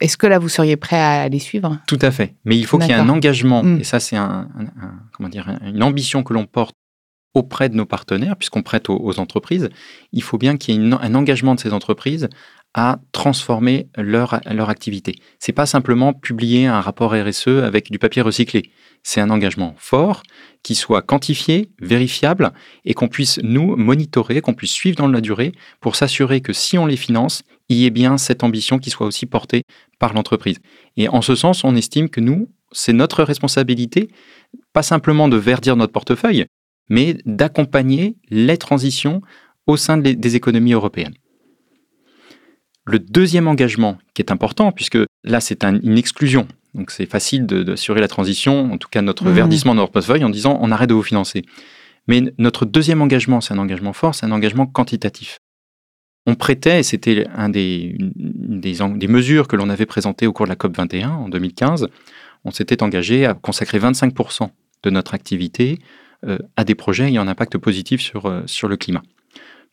Est-ce 0.00 0.16
que 0.16 0.26
là, 0.26 0.38
vous 0.38 0.48
seriez 0.48 0.76
prêt 0.76 1.00
à 1.00 1.28
les 1.28 1.38
suivre? 1.38 1.78
Tout 1.86 1.98
à 2.02 2.10
fait. 2.10 2.34
Mais 2.44 2.58
il 2.58 2.66
faut 2.66 2.78
qu'il 2.78 2.88
y 2.88 2.92
ait 2.92 2.94
un 2.94 3.08
engagement, 3.08 3.62
hmm. 3.62 3.80
et 3.80 3.84
ça, 3.84 4.00
c'est 4.00 4.16
un, 4.16 4.48
comment 5.12 5.28
dire, 5.28 5.48
une 5.62 5.82
ambition 5.82 6.22
que 6.22 6.34
l'on 6.34 6.44
porte 6.44 6.74
auprès 7.34 7.68
de 7.68 7.76
nos 7.76 7.86
partenaires, 7.86 8.36
puisqu'on 8.36 8.62
prête 8.62 8.90
aux, 8.90 9.18
entreprises. 9.18 9.70
Il 10.12 10.22
faut 10.22 10.38
bien 10.38 10.56
qu'il 10.56 10.74
y 10.74 10.88
ait 10.90 10.94
un 11.00 11.14
engagement 11.14 11.54
de 11.54 11.60
ces 11.60 11.72
entreprises 11.72 12.28
à 12.74 13.00
transformer 13.12 13.88
leur, 13.96 14.40
leur 14.50 14.68
activité. 14.68 15.16
C'est 15.38 15.52
pas 15.52 15.66
simplement 15.66 16.12
publier 16.12 16.66
un 16.66 16.80
rapport 16.80 17.12
RSE 17.12 17.48
avec 17.48 17.90
du 17.90 17.98
papier 17.98 18.22
recyclé. 18.22 18.70
C'est 19.02 19.20
un 19.20 19.30
engagement 19.30 19.74
fort 19.78 20.22
qui 20.62 20.74
soit 20.74 21.02
quantifié, 21.02 21.70
vérifiable 21.80 22.52
et 22.84 22.94
qu'on 22.94 23.08
puisse 23.08 23.40
nous 23.42 23.76
monitorer, 23.76 24.40
qu'on 24.40 24.54
puisse 24.54 24.72
suivre 24.72 24.96
dans 24.96 25.08
la 25.08 25.20
durée 25.20 25.52
pour 25.80 25.96
s'assurer 25.96 26.40
que 26.40 26.52
si 26.52 26.76
on 26.76 26.86
les 26.86 26.96
finance, 26.96 27.42
il 27.68 27.78
y 27.78 27.86
ait 27.86 27.90
bien 27.90 28.18
cette 28.18 28.42
ambition 28.42 28.78
qui 28.78 28.90
soit 28.90 29.06
aussi 29.06 29.26
portée 29.26 29.62
par 29.98 30.12
l'entreprise. 30.12 30.58
Et 30.96 31.08
en 31.08 31.22
ce 31.22 31.34
sens, 31.34 31.64
on 31.64 31.74
estime 31.74 32.08
que 32.08 32.20
nous, 32.20 32.50
c'est 32.72 32.92
notre 32.92 33.22
responsabilité, 33.22 34.08
pas 34.72 34.82
simplement 34.82 35.28
de 35.28 35.36
verdir 35.36 35.76
notre 35.76 35.92
portefeuille, 35.92 36.46
mais 36.90 37.16
d'accompagner 37.24 38.16
les 38.30 38.58
transitions 38.58 39.22
au 39.66 39.76
sein 39.76 39.96
des 39.96 40.36
économies 40.36 40.72
européennes. 40.72 41.14
Le 42.90 42.98
deuxième 42.98 43.48
engagement 43.48 43.98
qui 44.14 44.22
est 44.22 44.32
important, 44.32 44.72
puisque 44.72 44.98
là 45.22 45.40
c'est 45.40 45.62
une 45.62 45.98
exclusion, 45.98 46.48
donc 46.74 46.90
c'est 46.90 47.04
facile 47.04 47.44
d'assurer 47.46 48.00
la 48.00 48.08
transition, 48.08 48.72
en 48.72 48.78
tout 48.78 48.88
cas 48.88 49.02
notre 49.02 49.28
verdissement 49.28 49.74
de 49.74 49.80
notre 49.80 49.92
portefeuille 49.92 50.24
en 50.24 50.30
disant 50.30 50.58
on 50.62 50.70
arrête 50.70 50.88
de 50.88 50.94
vous 50.94 51.02
financer. 51.02 51.42
Mais 52.06 52.32
notre 52.38 52.64
deuxième 52.64 53.02
engagement, 53.02 53.42
c'est 53.42 53.52
un 53.52 53.58
engagement 53.58 53.92
fort, 53.92 54.14
c'est 54.14 54.24
un 54.24 54.32
engagement 54.32 54.66
quantitatif. 54.66 55.38
On 56.26 56.34
prêtait, 56.34 56.80
et 56.80 56.82
c'était 56.82 57.26
un 57.34 57.50
des, 57.50 57.94
des, 57.98 59.08
mesures 59.08 59.48
que 59.48 59.56
l'on 59.56 59.68
avait 59.68 59.86
présentées 59.86 60.26
au 60.26 60.32
cours 60.32 60.46
de 60.46 60.50
la 60.50 60.56
COP 60.56 60.76
21 60.76 61.10
en 61.10 61.28
2015, 61.28 61.88
on 62.44 62.50
s'était 62.50 62.82
engagé 62.82 63.26
à 63.26 63.34
consacrer 63.34 63.78
25% 63.78 64.48
de 64.82 64.90
notre 64.90 65.12
activité 65.12 65.78
euh, 66.26 66.38
à 66.56 66.64
des 66.64 66.74
projets 66.74 67.08
ayant 67.08 67.22
un 67.22 67.28
impact 67.28 67.58
positif 67.58 68.00
sur, 68.00 68.26
euh, 68.26 68.42
sur 68.46 68.68
le 68.68 68.76
climat. 68.76 69.02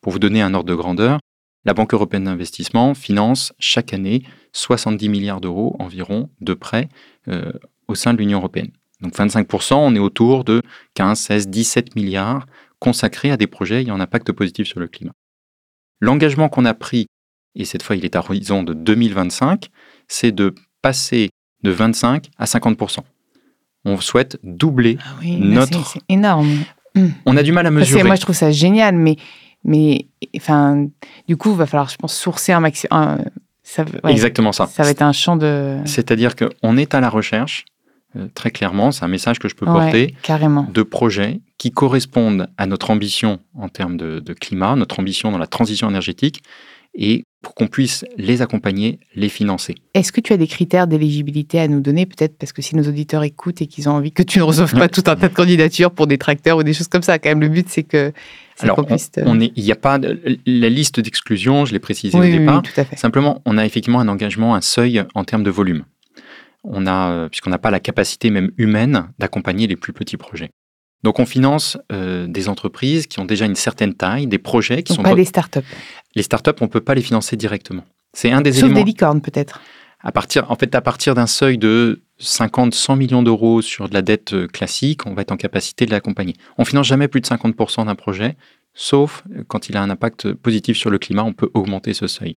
Pour 0.02 0.12
vous 0.12 0.20
donner 0.20 0.42
un 0.42 0.54
ordre 0.54 0.70
de 0.70 0.76
grandeur, 0.76 1.20
la 1.66 1.74
Banque 1.74 1.94
européenne 1.94 2.26
d'investissement 2.26 2.94
finance 2.94 3.54
chaque 3.60 3.94
année 3.94 4.24
70 4.54 5.10
milliards 5.10 5.42
d'euros 5.42 5.76
environ 5.80 6.30
de 6.42 6.54
prêts 6.54 6.90
euh, 7.28 7.52
au 7.88 7.96
sein 7.96 8.14
de 8.14 8.20
l'Union 8.20 8.38
européenne. 8.38 8.72
Donc 9.02 9.14
25%, 9.14 9.74
on 9.74 9.96
est 9.96 10.00
autour 10.00 10.44
de 10.44 10.62
15, 10.94 11.20
16, 11.20 11.48
17 11.50 11.96
milliards 11.96 12.46
consacrés 12.80 13.32
à 13.32 13.38
des 13.38 13.48
projets 13.48 13.82
ayant 13.82 13.96
un 13.96 14.00
impact 14.00 14.32
positif 14.32 14.68
sur 14.68 14.80
le 14.80 14.88
climat. 14.88 15.14
L'engagement 16.00 16.50
qu'on 16.50 16.66
a 16.66 16.74
pris, 16.74 17.08
et 17.56 17.66
cette 17.66 17.84
fois 17.84 17.96
il 17.96 18.06
est 18.06 18.16
à 18.16 18.20
horizon 18.20 18.64
de 18.64 18.74
2025, 18.74 19.68
c'est 20.08 20.32
de 20.32 20.54
passer 20.82 21.30
de 21.64 21.72
25 21.72 22.30
à 22.38 22.46
50%. 22.46 23.00
On 23.86 24.00
souhaite 24.00 24.40
doubler 24.44 24.98
ah 25.02 25.20
notre... 25.24 25.86
C'est 25.86 26.02
énorme. 26.10 26.64
On 27.26 27.38
a 27.38 27.44
du 27.44 27.52
mal 27.52 27.66
à 27.66 27.72
mesurer. 27.72 28.04
moi, 28.04 28.16
je 28.16 28.22
trouve 28.22 28.36
ça 28.36 28.52
génial, 28.52 28.96
mais 28.96 29.18
mais 29.66 30.08
enfin, 30.38 30.88
du 31.28 31.36
coup, 31.36 31.52
il 31.52 31.58
va 31.58 31.66
falloir, 31.66 31.90
je 31.90 31.98
pense, 31.98 32.16
sourcer 32.16 32.54
un 32.54 32.62
maximum. 32.62 33.26
Exactement 34.08 34.52
ça. 34.52 34.68
Ça 34.68 34.84
va 34.84 34.92
être 34.92 35.02
un 35.02 35.12
champ 35.12 35.36
de. 35.36 35.80
C'est-à-dire 35.86 36.36
qu'on 36.36 36.78
est 36.78 36.94
à 36.94 37.00
la 37.02 37.10
recherche, 37.10 37.66
euh, 38.16 38.28
très 38.34 38.52
clairement, 38.52 38.92
c'est 38.92 39.04
un 39.04 39.10
message 39.10 39.40
que 39.40 39.50
je 39.50 39.56
peux 39.56 39.66
porter, 39.66 40.16
carrément. 40.22 40.68
de 40.72 40.84
projets 40.84 41.42
qui 41.58 41.72
correspondent 41.72 42.48
à 42.58 42.68
notre 42.68 42.92
ambition 42.92 43.40
en 43.56 43.68
termes 43.68 43.98
de, 43.98 44.20
de 44.20 44.34
climat, 44.34 44.76
notre 44.76 45.00
ambition 45.00 45.32
dans 45.32 45.40
la 45.40 45.48
transition 45.48 45.90
énergétique, 45.90 46.44
et 46.96 47.26
pour 47.42 47.54
qu'on 47.54 47.68
puisse 47.68 48.06
les 48.18 48.42
accompagner, 48.42 49.00
les 49.16 49.30
financer. 49.30 49.76
Est-ce 49.94 50.12
que 50.12 50.20
tu 50.20 50.34
as 50.34 50.38
des 50.38 50.48
critères 50.48 50.88
d'éligibilité 50.88 51.60
à 51.60 51.68
nous 51.68 51.80
donner, 51.80 52.08
peut-être 52.08 52.36
parce 52.40 52.52
que 52.54 52.64
si 52.64 52.76
nos 52.76 52.84
auditeurs 52.84 53.24
écoutent 53.24 53.62
et 53.62 53.68
qu'ils 53.68 53.88
ont 53.88 53.92
envie 53.92 54.12
que 54.12 54.24
tu 54.24 54.40
ne 54.40 54.44
reçoives 54.44 54.74
pas 54.74 54.90
tout 54.90 55.04
un 55.06 55.16
tas 55.16 55.30
de 55.30 55.34
candidatures 55.34 55.92
pour 55.92 56.08
des 56.08 56.18
tracteurs 56.18 56.58
ou 56.58 56.64
des 56.64 56.74
choses 56.74 56.88
comme 56.88 57.04
ça, 57.04 57.20
quand 57.20 57.30
même 57.30 57.42
le 57.42 57.50
but 57.50 57.70
c'est 57.70 57.84
que 57.84 58.12
alors, 58.62 58.84
on, 59.26 59.40
il 59.40 59.64
n'y 59.64 59.72
a 59.72 59.76
pas 59.76 60.00
la 60.00 60.70
liste 60.70 61.00
d'exclusion, 61.02 61.66
je 61.66 61.74
l'ai 61.74 61.80
précisé 61.80 62.18
au 62.18 62.24
départ. 62.24 62.62
tout 62.64 62.72
à 62.78 62.86
fait. 62.86 62.96
Simplement, 62.96 63.42
on 63.46 63.58
a 63.58 63.66
effectivement 63.66 64.00
un 64.00 64.08
engagement, 64.08 64.56
un 64.56 64.62
seuil 64.62 65.04
en 65.14 65.24
termes 65.24 65.44
de 65.44 65.52
volume. 65.52 65.84
On 66.64 66.88
a, 66.88 67.28
puisqu'on 67.30 67.52
n'a 67.52 67.60
pas 67.60 67.70
la 67.70 67.80
capacité 67.80 68.32
même 68.32 68.52
humaine 68.58 69.10
d'accompagner 69.20 69.68
les 69.68 69.76
plus 69.76 69.94
petits 69.94 70.18
projets. 70.18 70.50
Donc 71.06 71.20
on 71.20 71.28
finance 71.28 71.78
euh, 71.92 72.26
des 72.26 72.50
entreprises 72.50 73.06
qui 73.06 73.20
ont 73.20 73.26
déjà 73.26 73.46
une 73.46 73.54
certaine 73.54 73.94
taille, 73.94 74.26
des 74.26 74.40
projets 74.40 74.82
qui 74.82 74.92
Donc 74.92 74.98
sont 74.98 75.04
pas 75.04 75.14
les 75.14 75.24
startups. 75.24 75.60
Les 76.16 76.24
startups, 76.24 76.60
on 76.62 76.68
peut 76.68 76.82
pas 76.82 76.96
les 76.96 77.04
financer 77.04 77.38
directement. 77.38 77.86
C'est 78.14 78.32
un 78.32 78.42
des 78.42 78.52
Sauf 78.52 78.64
éléments. 78.64 78.80
des 78.80 78.86
licornes 78.86 79.22
peut-être. 79.22 79.62
À 80.00 80.12
partir, 80.12 80.50
en 80.50 80.56
fait, 80.56 80.74
à 80.74 80.82
partir 80.82 81.14
d'un 81.14 81.28
seuil 81.28 81.60
de 81.60 82.02
50-100 82.20 82.98
millions 82.98 83.22
d'euros 83.22 83.62
sur 83.62 83.88
de 83.88 83.94
la 83.94 84.02
dette 84.02 84.34
euh, 84.34 84.48
classique, 84.48 85.06
on 85.06 85.14
va 85.14 85.22
être 85.22 85.32
en 85.32 85.38
capacité 85.38 85.86
de 85.86 85.92
l'accompagner. 85.92 86.34
On 86.58 86.66
finance 86.66 86.88
jamais 86.88 87.08
plus 87.08 87.22
de 87.22 87.28
50% 87.28 87.86
d'un 87.86 87.94
projet, 87.94 88.36
sauf 88.74 89.24
quand 89.48 89.70
il 89.70 89.78
a 89.78 89.84
un 89.84 89.92
impact 89.92 90.34
positif 90.34 90.76
sur 90.76 90.90
le 90.90 90.98
climat, 90.98 91.24
on 91.24 91.34
peut 91.34 91.52
augmenter 91.54 91.94
ce 91.94 92.08
seuil. 92.08 92.36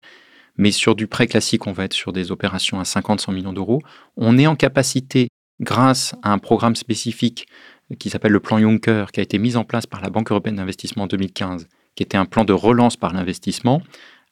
Mais 0.58 0.72
sur 0.72 0.94
du 0.94 1.08
prêt 1.08 1.28
classique, 1.28 1.68
on 1.68 1.72
va 1.72 1.86
être 1.86 1.94
sur 1.94 2.12
des 2.12 2.34
opérations 2.34 2.82
à 2.82 2.84
50-100 2.84 3.34
millions 3.34 3.54
d'euros. 3.54 3.82
On 4.18 4.38
est 4.38 4.48
en 4.48 4.58
capacité, 4.58 5.30
grâce 5.62 6.16
à 6.22 6.34
un 6.34 6.38
programme 6.38 6.76
spécifique 6.76 7.48
qui 7.96 8.10
s'appelle 8.10 8.32
le 8.32 8.40
plan 8.40 8.60
Juncker, 8.60 9.12
qui 9.12 9.20
a 9.20 9.24
été 9.24 9.38
mis 9.40 9.56
en 9.56 9.64
place 9.64 9.86
par 9.86 10.02
la 10.02 10.10
Banque 10.10 10.32
européenne 10.32 10.58
d'investissement 10.58 11.04
en 11.04 11.08
2015, 11.08 11.68
qui 11.96 12.04
était 12.04 12.18
un 12.18 12.26
plan 12.26 12.44
de 12.44 12.54
relance 12.54 12.98
par 12.98 13.14
l'investissement, 13.14 13.82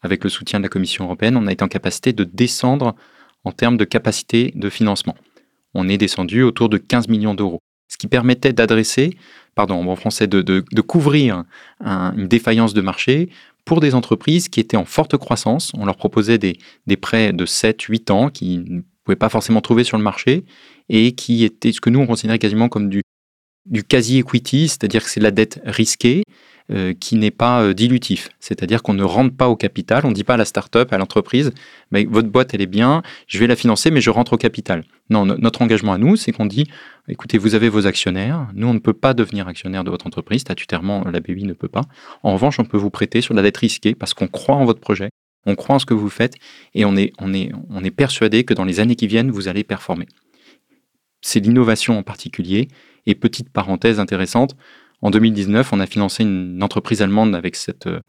avec 0.01 0.24
le 0.24 0.29
soutien 0.29 0.59
de 0.59 0.63
la 0.63 0.69
Commission 0.69 1.05
européenne, 1.05 1.38
on 1.38 1.47
a 1.47 1.51
été 1.51 1.63
en 1.63 1.67
capacité 1.67 2.13
de 2.13 2.24
descendre 2.24 2.95
en 3.43 3.51
termes 3.51 3.77
de 3.77 3.85
capacité 3.85 4.51
de 4.55 4.69
financement. 4.69 5.15
On 5.74 5.89
est 5.89 5.97
descendu 5.97 6.43
autour 6.43 6.69
de 6.69 6.77
15 6.77 7.07
millions 7.07 7.33
d'euros, 7.33 7.59
ce 7.88 7.97
qui 7.97 8.07
permettait 8.07 8.53
d'adresser, 8.53 9.17
pardon, 9.55 9.88
en 9.88 9.95
français, 9.95 10.27
de, 10.27 10.81
couvrir 10.81 11.43
un, 11.79 12.13
une 12.15 12.27
défaillance 12.27 12.74
de 12.74 12.81
marché 12.81 13.29
pour 13.65 13.79
des 13.79 13.95
entreprises 13.95 14.47
qui 14.47 14.59
étaient 14.59 14.77
en 14.77 14.85
forte 14.85 15.17
croissance. 15.17 15.71
On 15.75 15.85
leur 15.85 15.97
proposait 15.97 16.38
des, 16.38 16.57
des 16.88 16.97
prêts 16.97 17.33
de 17.33 17.45
7, 17.45 17.81
8 17.81 18.12
ans 18.12 18.29
qui 18.29 18.59
ne 18.59 18.81
pouvaient 19.03 19.15
pas 19.15 19.29
forcément 19.29 19.62
trouver 19.62 19.83
sur 19.83 19.97
le 19.97 20.03
marché 20.03 20.45
et 20.89 21.13
qui 21.13 21.43
étaient 21.43 21.71
ce 21.71 21.81
que 21.81 21.89
nous 21.89 22.00
on 22.00 22.05
considérait 22.05 22.39
quasiment 22.39 22.69
comme 22.69 22.89
du, 22.89 23.01
du 23.65 23.84
quasi-equity, 23.84 24.67
c'est-à-dire 24.67 25.03
que 25.03 25.10
c'est 25.10 25.19
la 25.19 25.31
dette 25.31 25.60
risquée 25.65 26.24
euh, 26.72 26.93
qui 27.00 27.15
n'est 27.15 27.31
pas 27.31 27.62
euh, 27.62 27.74
dilutif. 27.74 28.29
C'est-à-dire 28.39 28.81
qu'on 28.81 28.93
ne 28.95 29.03
rentre 29.03 29.36
pas 29.36 29.50
au 29.50 29.55
capital, 29.55 30.03
on 30.05 30.10
ne 30.10 30.13
dit 30.15 30.24
pas 30.24 30.34
à 30.34 30.38
la 30.38 30.45
start-up, 30.45 30.91
à 30.93 30.98
l'entreprise, 30.98 31.51
mais 31.91 32.05
votre 32.05 32.29
boîte 32.29 32.53
elle 32.55 32.62
est 32.62 32.65
bien, 32.67 33.03
je 33.27 33.38
vais 33.38 33.45
la 33.48 33.55
financer, 33.55 33.91
mais 33.91 34.01
je 34.01 34.10
rentre 34.10 34.34
au 34.34 34.38
capital. 34.38 34.84
Non, 35.12 35.25
no- 35.25 35.38
notre 35.38 35.62
engagement 35.62 35.93
à 35.93 35.98
nous, 36.00 36.15
c'est 36.15 36.31
qu'on 36.31 36.48
dit, 36.48 36.65
écoutez, 37.07 37.38
vous 37.38 37.53
avez 37.53 37.69
vos 37.69 37.86
actionnaires, 37.86 38.48
nous 38.55 38.67
on 38.67 38.74
ne 38.74 38.79
peut 38.79 38.93
pas 38.93 39.13
devenir 39.13 39.48
actionnaire 39.48 39.84
de 39.84 39.91
votre 39.91 40.07
entreprise, 40.07 40.41
statutairement 40.41 41.03
la 41.12 41.19
BUI 41.19 41.43
ne 41.43 41.53
peut 41.53 41.67
pas. 41.67 41.84
En 42.24 42.34
revanche, 42.34 42.60
on 42.60 42.65
peut 42.65 42.77
vous 42.77 42.89
prêter 42.89 43.22
sur 43.22 43.36
la 43.36 43.43
dette 43.43 43.57
risquée 43.57 43.93
parce 43.93 44.15
qu'on 44.15 44.27
croit 44.27 44.55
en 44.55 44.65
votre 44.65 44.79
projet, 44.79 45.10
on 45.45 45.53
croit 45.55 45.75
en 45.75 45.79
ce 45.79 45.86
que 45.86 45.93
vous 45.93 46.10
faites 46.10 46.34
et 46.74 46.84
on 46.86 46.95
est, 46.95 47.13
on 47.19 47.31
est, 47.34 47.51
on 47.69 47.84
est 47.84 47.91
persuadé 47.91 48.43
que 48.43 48.55
dans 48.55 48.65
les 48.65 48.79
années 48.79 48.95
qui 48.95 49.05
viennent, 49.05 49.29
vous 49.29 49.48
allez 49.48 49.63
performer. 49.63 50.07
C'est 51.22 51.39
l'innovation 51.39 51.98
en 51.98 52.03
particulier. 52.03 52.67
Et 53.05 53.15
petite 53.15 53.50
parenthèse 53.50 54.00
intéressante, 54.00 54.55
en 55.01 55.12
2019, 55.12 55.74
on 55.74 55.79
a 55.79 55.85
financé 55.85 56.24
une 56.24 56.63
entreprise 56.63 57.01
allemande 57.01 57.35
avec, 57.35 57.55
euh, 57.85 58.00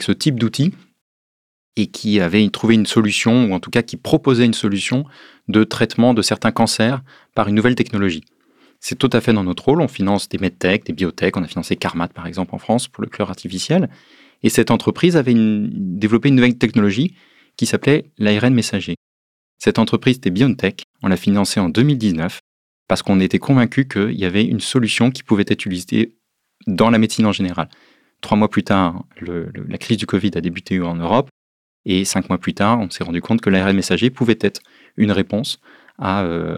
ce 0.00 0.12
type 0.12 0.38
d'outil 0.38 0.72
et 1.76 1.88
qui 1.88 2.20
avait 2.20 2.48
trouvé 2.50 2.74
une 2.74 2.86
solution, 2.86 3.46
ou 3.46 3.52
en 3.52 3.60
tout 3.60 3.70
cas 3.70 3.82
qui 3.82 3.96
proposait 3.96 4.44
une 4.44 4.54
solution 4.54 5.04
de 5.48 5.64
traitement 5.64 6.14
de 6.14 6.22
certains 6.22 6.52
cancers 6.52 7.02
par 7.34 7.48
une 7.48 7.56
nouvelle 7.56 7.74
technologie. 7.74 8.22
C'est 8.78 8.96
tout 8.96 9.10
à 9.12 9.20
fait 9.20 9.32
dans 9.32 9.44
notre 9.44 9.64
rôle. 9.64 9.80
On 9.80 9.88
finance 9.88 10.28
des 10.28 10.38
medtech, 10.38 10.84
des 10.84 10.92
biotech. 10.92 11.36
On 11.36 11.42
a 11.42 11.48
financé 11.48 11.74
Carmat, 11.74 12.08
par 12.08 12.26
exemple, 12.26 12.54
en 12.54 12.58
France, 12.58 12.86
pour 12.86 13.02
le 13.02 13.08
chlore 13.08 13.30
artificiel. 13.30 13.88
Et 14.42 14.50
cette 14.50 14.70
entreprise 14.70 15.16
avait 15.16 15.34
développé 15.34 16.28
une 16.28 16.36
nouvelle 16.36 16.58
technologie 16.58 17.16
qui 17.56 17.66
s'appelait 17.66 18.10
l'ARN 18.18 18.52
messager. 18.52 18.94
Cette 19.58 19.78
entreprise 19.78 20.16
était 20.18 20.30
BioNTech. 20.30 20.82
On 21.02 21.08
l'a 21.08 21.16
financée 21.16 21.60
en 21.60 21.70
2019 21.70 22.40
parce 22.88 23.02
qu'on 23.02 23.20
était 23.20 23.38
convaincu 23.38 23.86
qu'il 23.88 24.18
y 24.18 24.24
avait 24.24 24.44
une 24.44 24.60
solution 24.60 25.10
qui 25.10 25.22
pouvait 25.22 25.44
être 25.46 25.64
utilisée 25.66 26.16
dans 26.66 26.90
la 26.90 26.98
médecine 26.98 27.26
en 27.26 27.32
général. 27.32 27.68
Trois 28.20 28.36
mois 28.36 28.48
plus 28.48 28.64
tard, 28.64 29.04
la 29.20 29.78
crise 29.78 29.98
du 29.98 30.06
Covid 30.06 30.30
a 30.34 30.40
débuté 30.40 30.80
en 30.80 30.94
Europe. 30.94 31.28
Et 31.86 32.04
cinq 32.04 32.30
mois 32.30 32.38
plus 32.38 32.54
tard, 32.54 32.80
on 32.80 32.88
s'est 32.88 33.04
rendu 33.04 33.20
compte 33.20 33.42
que 33.42 33.50
l'ARN 33.50 33.76
messager 33.76 34.08
pouvait 34.08 34.38
être 34.40 34.62
une 34.96 35.12
réponse 35.12 35.58
euh, 36.02 36.56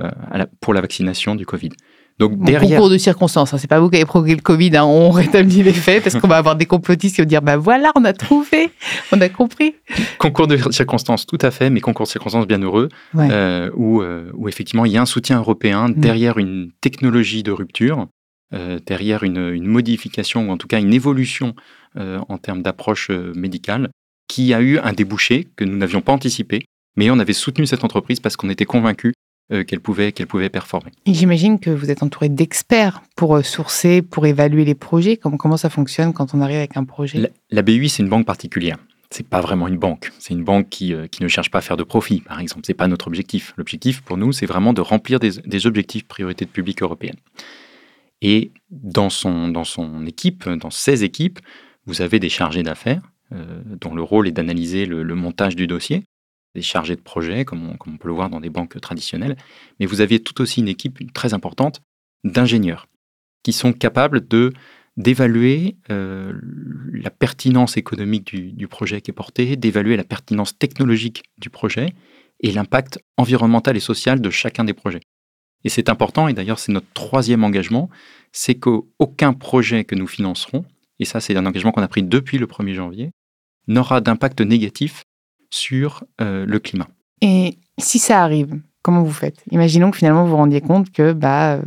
pour 0.61 0.73
la 0.73 0.81
vaccination 0.81 1.35
du 1.35 1.45
Covid. 1.45 1.71
Donc 2.19 2.35
Bon, 2.37 2.45
derrière, 2.45 2.79
Concours 2.79 2.91
de 2.91 2.99
circonstances, 2.99 3.53
hein. 3.53 3.59
c'est 3.59 3.67
pas 3.69 3.79
vous 3.79 3.91
qui 3.91 3.97
avez 3.97 4.07
provoqué 4.07 4.35
le 4.35 4.41
Covid, 4.41 4.77
hein. 4.77 4.85
on 4.85 5.11
rétablit 5.23 5.63
les 5.63 5.73
faits 5.73 6.03
parce 6.03 6.17
qu'on 6.17 6.29
va 6.29 6.39
avoir 6.39 6.57
des 6.57 6.65
complotistes 6.67 7.17
qui 7.17 7.21
vont 7.23 7.29
dire 7.29 7.43
bah 7.43 7.57
voilà, 7.59 7.93
on 7.95 8.05
a 8.05 8.13
trouvé, 8.15 8.71
on 9.13 9.21
a 9.21 9.29
compris. 9.29 9.75
concours 10.19 10.47
de 10.47 10.57
circonstances, 10.73 11.27
tout 11.27 11.39
à 11.43 11.51
fait, 11.51 11.69
mais 11.69 11.81
concours 11.81 12.07
de 12.07 12.11
circonstances 12.11 12.47
bien 12.47 12.59
heureux, 12.63 12.89
Ouais. 13.15 13.29
euh, 13.31 13.71
où, 13.77 14.01
euh, 14.01 14.31
où 14.35 14.49
effectivement 14.49 14.85
il 14.87 14.93
y 14.93 14.97
a 14.97 15.03
un 15.03 15.07
soutien 15.07 15.39
européen 15.39 15.89
derrière 15.91 16.39
une 16.39 16.71
technologie 16.81 17.43
de 17.43 17.53
rupture, 17.53 18.07
euh, 18.55 18.79
derrière 18.87 19.23
une, 19.23 19.51
une 19.53 19.67
modification 19.67 20.49
ou 20.49 20.53
en 20.53 20.57
tout 20.57 20.69
cas 20.69 20.81
une 20.81 20.95
évolution 20.95 21.55
en 21.99 22.37
termes 22.37 22.61
d'approche 22.63 23.11
médicale, 23.11 23.89
qui 24.29 24.53
a 24.53 24.61
eu 24.61 24.79
un 24.79 24.93
débouché 24.93 25.49
que 25.57 25.65
nous 25.65 25.77
n'avions 25.79 26.03
pas 26.03 26.13
anticipé, 26.13 26.65
mais 26.97 27.11
on 27.11 27.19
avait 27.19 27.33
soutenu 27.33 27.65
cette 27.67 27.85
entreprise 27.85 28.21
parce 28.21 28.37
qu'on 28.37 28.51
était 28.51 28.67
convaincu 28.67 29.09
euh, 29.09 29.13
qu'elle 29.49 29.81
pouvait, 29.81 30.13
qu'elle 30.13 30.27
pouvait 30.27 30.49
performer. 30.49 30.91
J'imagine 31.07 31.61
que 31.61 31.71
vous 31.71 31.91
êtes 31.91 32.03
entouré 32.03 32.29
d'experts 32.29 33.03
pour 33.15 33.37
euh, 33.37 33.43
sourcer, 33.43 34.03
pour 34.03 34.27
évaluer 34.27 34.65
les 34.65 34.75
projets. 34.75 35.17
Comment, 35.17 35.37
comment 35.37 35.57
ça 35.57 35.71
fonctionne 35.71 36.13
quand 36.13 36.35
on 36.35 36.41
arrive 36.41 36.59
avec 36.59 36.77
un 36.77 36.85
projet? 36.85 37.19
La, 37.19 37.29
la 37.51 37.63
BUI, 37.63 37.89
c'est 37.89 38.03
une 38.03 38.09
banque 38.09 38.27
particulière. 38.27 38.77
C'est 39.11 39.29
pas 39.29 39.41
vraiment 39.41 39.69
une 39.69 39.79
banque. 39.79 40.11
C'est 40.19 40.35
une 40.35 40.43
banque 40.43 40.69
qui, 40.69 40.93
euh, 40.93 41.07
qui 41.07 41.23
ne 41.23 41.29
cherche 41.29 41.51
pas 41.51 41.59
à 41.59 41.61
faire 41.63 41.77
de 41.77 41.85
profit, 41.85 42.23
par 42.23 42.41
exemple. 42.41 42.63
C'est 42.67 42.75
pas 42.75 42.89
notre 42.89 43.07
objectif. 43.07 43.55
L'objectif 43.57 44.01
pour 44.03 44.17
nous, 44.17 44.33
c'est 44.33 44.47
vraiment 44.47 44.73
de 44.73 44.81
remplir 44.81 45.21
des, 45.21 45.31
des 45.47 45.67
objectifs 45.67 46.09
priorité 46.09 46.45
de 46.45 46.51
public 46.51 46.83
européenne. 46.83 47.17
Et 48.21 48.51
dans 48.71 49.11
son, 49.11 49.49
dans 49.49 49.65
son 49.65 50.07
équipe, 50.07 50.49
dans 50.49 50.71
ses 50.71 51.05
équipes, 51.05 51.39
vous 51.87 52.03
avez 52.03 52.19
des 52.19 52.29
chargés 52.29 52.65
d'affaires 52.65 53.03
euh, 53.33 53.63
dont 53.81 53.95
le 53.95 54.03
rôle 54.03 54.27
est 54.27 54.33
d'analyser 54.33 54.87
le, 54.87 55.05
le 55.05 55.15
montage 55.15 55.55
du 55.55 55.67
dossier, 55.67 56.03
des 56.57 56.63
chargés 56.63 56.97
de 56.97 57.01
projet, 57.01 57.45
comme 57.45 57.69
on, 57.69 57.97
peut 57.99 58.09
le 58.09 58.15
voir 58.15 58.31
dans 58.31 58.41
des 58.41 58.51
banques 58.51 58.81
traditionnelles. 58.81 59.37
Mais 59.79 59.87
vous 59.87 60.01
avez 60.01 60.21
tout 60.21 60.41
aussi 60.41 60.61
une 60.61 60.69
équipe 60.69 61.13
très 61.13 61.35
importante 61.35 61.83
d'ingénieurs 62.25 62.89
qui 63.45 63.53
sont 63.53 63.73
capables 63.73 64.27
d'évaluer 64.97 65.77
euh, 65.91 66.33
la 66.93 67.11
pertinence 67.11 67.77
économique 67.77 68.35
du 68.35 68.67
projet 68.67 69.01
qui 69.01 69.11
est 69.13 69.15
porté, 69.15 69.57
d'évaluer 69.57 69.97
la 69.97 70.05
pertinence 70.05 70.59
technologique 70.59 71.23
du 71.39 71.51
projet 71.51 71.93
et 72.41 72.51
l'impact 72.51 72.99
environnemental 73.17 73.77
et 73.77 73.81
social 73.81 74.21
de 74.21 74.31
chacun 74.31 74.65
des 74.65 74.75
projets. 74.75 75.01
Et 75.65 75.69
c'est 75.69 75.89
important, 75.89 76.29
et 76.29 76.33
d'ailleurs 76.33 76.59
c'est 76.59 76.73
notre 76.73 76.91
troisième 76.95 77.45
engagement, 77.45 77.91
c'est 78.33 78.57
qu'aucun 78.57 79.33
projet 79.33 79.85
que 79.85 79.95
nous 79.95 80.07
financerons, 80.07 80.65
et 80.99 81.05
ça 81.05 81.21
c'est 81.21 81.37
un 81.37 81.47
engagement 81.47 81.73
qu'on 81.73 81.83
a 81.83 81.89
pris 81.89 82.03
depuis 82.03 82.39
le 82.39 82.47
1er 82.47 82.75
janvier, 82.75 83.11
n'aura 83.69 84.01
d'impact 84.01 84.41
négatif 84.41 85.05
sur 85.51 86.05
euh, 86.21 86.45
le 86.47 86.59
climat. 86.59 86.89
Et 87.21 87.59
si 87.79 87.99
ça 87.99 88.23
arrive, 88.23 88.61
comment 88.83 89.03
vous 89.03 89.13
faites? 89.13 89.43
Imaginons 89.51 89.91
que 89.91 89.99
finalement 89.99 90.25
vous 90.25 90.31
vous 90.31 90.37
rendiez 90.37 90.61
compte 90.61 90.91
que 90.91 91.13
bah, 91.13 91.55
euh, 91.55 91.63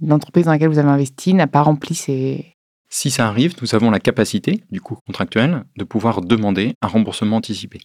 l'entreprise 0.00 0.44
dans 0.44 0.52
laquelle 0.52 0.68
vous 0.68 0.78
avez 0.78 0.90
investi 0.90 1.34
n'a 1.34 1.46
pas 1.46 1.62
rempli 1.62 1.94
ses... 1.94 2.52
Si 2.88 3.10
ça 3.10 3.26
arrive, 3.26 3.54
nous 3.60 3.74
avons 3.74 3.90
la 3.90 3.98
capacité, 3.98 4.62
du 4.70 4.80
coup 4.80 4.96
contractuel, 5.06 5.64
de 5.76 5.84
pouvoir 5.84 6.20
demander 6.20 6.74
un 6.82 6.86
remboursement 6.86 7.36
anticipé. 7.36 7.80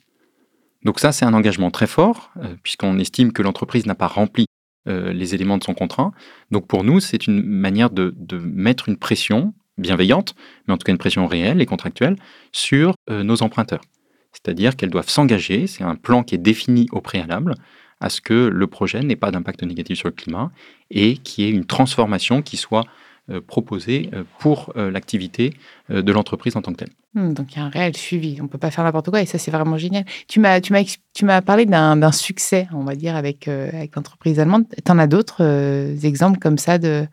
Donc 0.83 0.99
ça, 0.99 1.11
c'est 1.11 1.25
un 1.25 1.33
engagement 1.33 1.71
très 1.71 1.87
fort, 1.87 2.31
euh, 2.37 2.55
puisqu'on 2.63 2.97
estime 2.99 3.31
que 3.31 3.41
l'entreprise 3.41 3.85
n'a 3.85 3.95
pas 3.95 4.07
rempli 4.07 4.45
euh, 4.87 5.13
les 5.13 5.35
éléments 5.35 5.57
de 5.57 5.63
son 5.63 5.73
contrat. 5.73 6.11
Donc 6.49 6.67
pour 6.67 6.83
nous, 6.83 6.99
c'est 6.99 7.27
une 7.27 7.43
manière 7.43 7.91
de, 7.91 8.13
de, 8.17 8.37
mettre 8.37 8.89
une 8.89 8.97
pression 8.97 9.53
bienveillante, 9.77 10.33
mais 10.67 10.73
en 10.73 10.77
tout 10.77 10.85
cas 10.85 10.91
une 10.91 10.97
pression 10.97 11.27
réelle 11.27 11.61
et 11.61 11.65
contractuelle, 11.65 12.15
sur 12.51 12.95
euh, 13.09 13.23
nos 13.23 13.43
emprunteurs. 13.43 13.81
C'est-à-dire 14.31 14.75
qu'elles 14.75 14.89
doivent 14.89 15.09
s'engager, 15.09 15.67
c'est 15.67 15.83
un 15.83 15.95
plan 15.95 16.23
qui 16.23 16.35
est 16.35 16.39
défini 16.39 16.87
au 16.91 17.01
préalable, 17.01 17.55
à 17.99 18.09
ce 18.09 18.21
que 18.21 18.33
le 18.33 18.67
projet 18.67 19.01
n'ait 19.01 19.15
pas 19.15 19.31
d'impact 19.31 19.63
négatif 19.63 19.99
sur 19.99 20.07
le 20.07 20.13
climat 20.13 20.51
et 20.89 21.17
qu'il 21.17 21.45
y 21.45 21.47
ait 21.47 21.51
une 21.51 21.65
transformation 21.65 22.41
qui 22.41 22.57
soit 22.57 22.85
euh, 23.29 23.41
proposée 23.41 24.09
pour 24.39 24.73
euh, 24.75 24.89
l'activité 24.89 25.53
euh, 25.91 26.01
de 26.01 26.11
l'entreprise 26.11 26.55
en 26.55 26.61
tant 26.61 26.71
que 26.71 26.77
telle. 26.77 26.93
Mmh, 27.13 27.33
donc 27.33 27.53
il 27.53 27.59
y 27.59 27.61
a 27.61 27.65
un 27.65 27.69
réel 27.69 27.95
suivi, 27.97 28.37
on 28.39 28.43
ne 28.43 28.47
peut 28.47 28.57
pas 28.57 28.71
faire 28.71 28.85
n'importe 28.85 29.09
quoi 29.09 29.21
et 29.21 29.25
ça 29.25 29.37
c'est 29.37 29.51
vraiment 29.51 29.77
génial. 29.77 30.05
Tu 30.27 30.39
m'as, 30.39 31.41
parlé 31.41 31.65
d'un, 31.65 32.11
succès, 32.13 32.69
on 32.73 32.83
va 32.83 32.95
dire, 32.95 33.17
avec, 33.17 33.49
euh, 33.49 33.69
l'entreprise 33.95 34.39
allemande. 34.39 34.63
Tu 34.83 34.91
en 34.91 34.97
as 34.97 35.07
d'autres 35.07 35.43
euh, 35.43 35.97
exemples 36.03 36.39
comme 36.39 36.57
ça 36.57 36.77
de, 36.77 37.05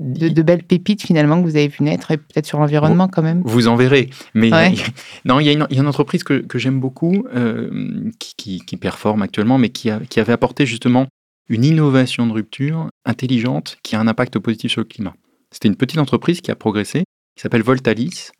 de, 0.00 0.28
de, 0.28 0.42
belles 0.42 0.62
pépites 0.62 1.02
finalement 1.02 1.40
que 1.40 1.46
vous 1.48 1.56
avez 1.56 1.68
vu 1.68 1.78
naître 1.82 2.10
et 2.10 2.16
peut-être 2.18 2.46
sur 2.46 2.58
l'environnement 2.58 3.08
quand 3.08 3.22
même 3.22 3.42
Vous 3.44 3.66
en 3.68 3.76
verrez. 3.76 4.10
Mais 4.34 4.52
Ouais. 4.52 4.74
non, 5.24 5.40
il 5.40 5.46
y, 5.46 5.48
a 5.48 5.52
une, 5.52 5.66
il 5.70 5.76
y 5.76 5.78
a 5.78 5.82
une 5.82 5.88
entreprise 5.88 6.22
que, 6.22 6.34
que 6.34 6.58
j'aime 6.58 6.80
beaucoup 6.80 7.26
euh, 7.34 8.10
qui, 8.18 8.34
qui- 8.36 8.60
qui 8.60 8.76
performe 8.76 9.22
actuellement, 9.22 9.58
mais 9.58 9.70
qui, 9.70 9.88
a- 9.90 10.00
qui 10.08 10.20
avait 10.20 10.32
apporté 10.32 10.66
justement 10.66 11.06
une 11.48 11.64
innovation 11.64 12.26
de 12.26 12.32
rupture 12.32 12.88
intelligente 13.04 13.78
qui 13.82 13.96
a 13.96 14.00
un 14.00 14.08
impact 14.08 14.38
positif 14.38 14.72
sur 14.72 14.80
le 14.80 14.86
climat. 14.86 15.14
C'était 15.52 15.68
une 15.68 15.76
petite 15.76 15.98
entreprise 15.98 16.40
qui 16.40 16.50
a 16.50 16.56
progressé, 16.56 17.04
qui 17.36 17.42
s'appelle 17.42 17.62
Voltalis, 17.62 18.30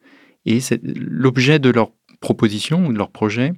et 0.45 0.61
c'est- 0.61 0.81
l'objet 0.85 1.59
de 1.59 1.71
leur 1.71 1.91
proposition 2.21 2.87
ou 2.87 2.93
de 2.93 2.99
leur 2.99 3.11
projet, 3.11 3.53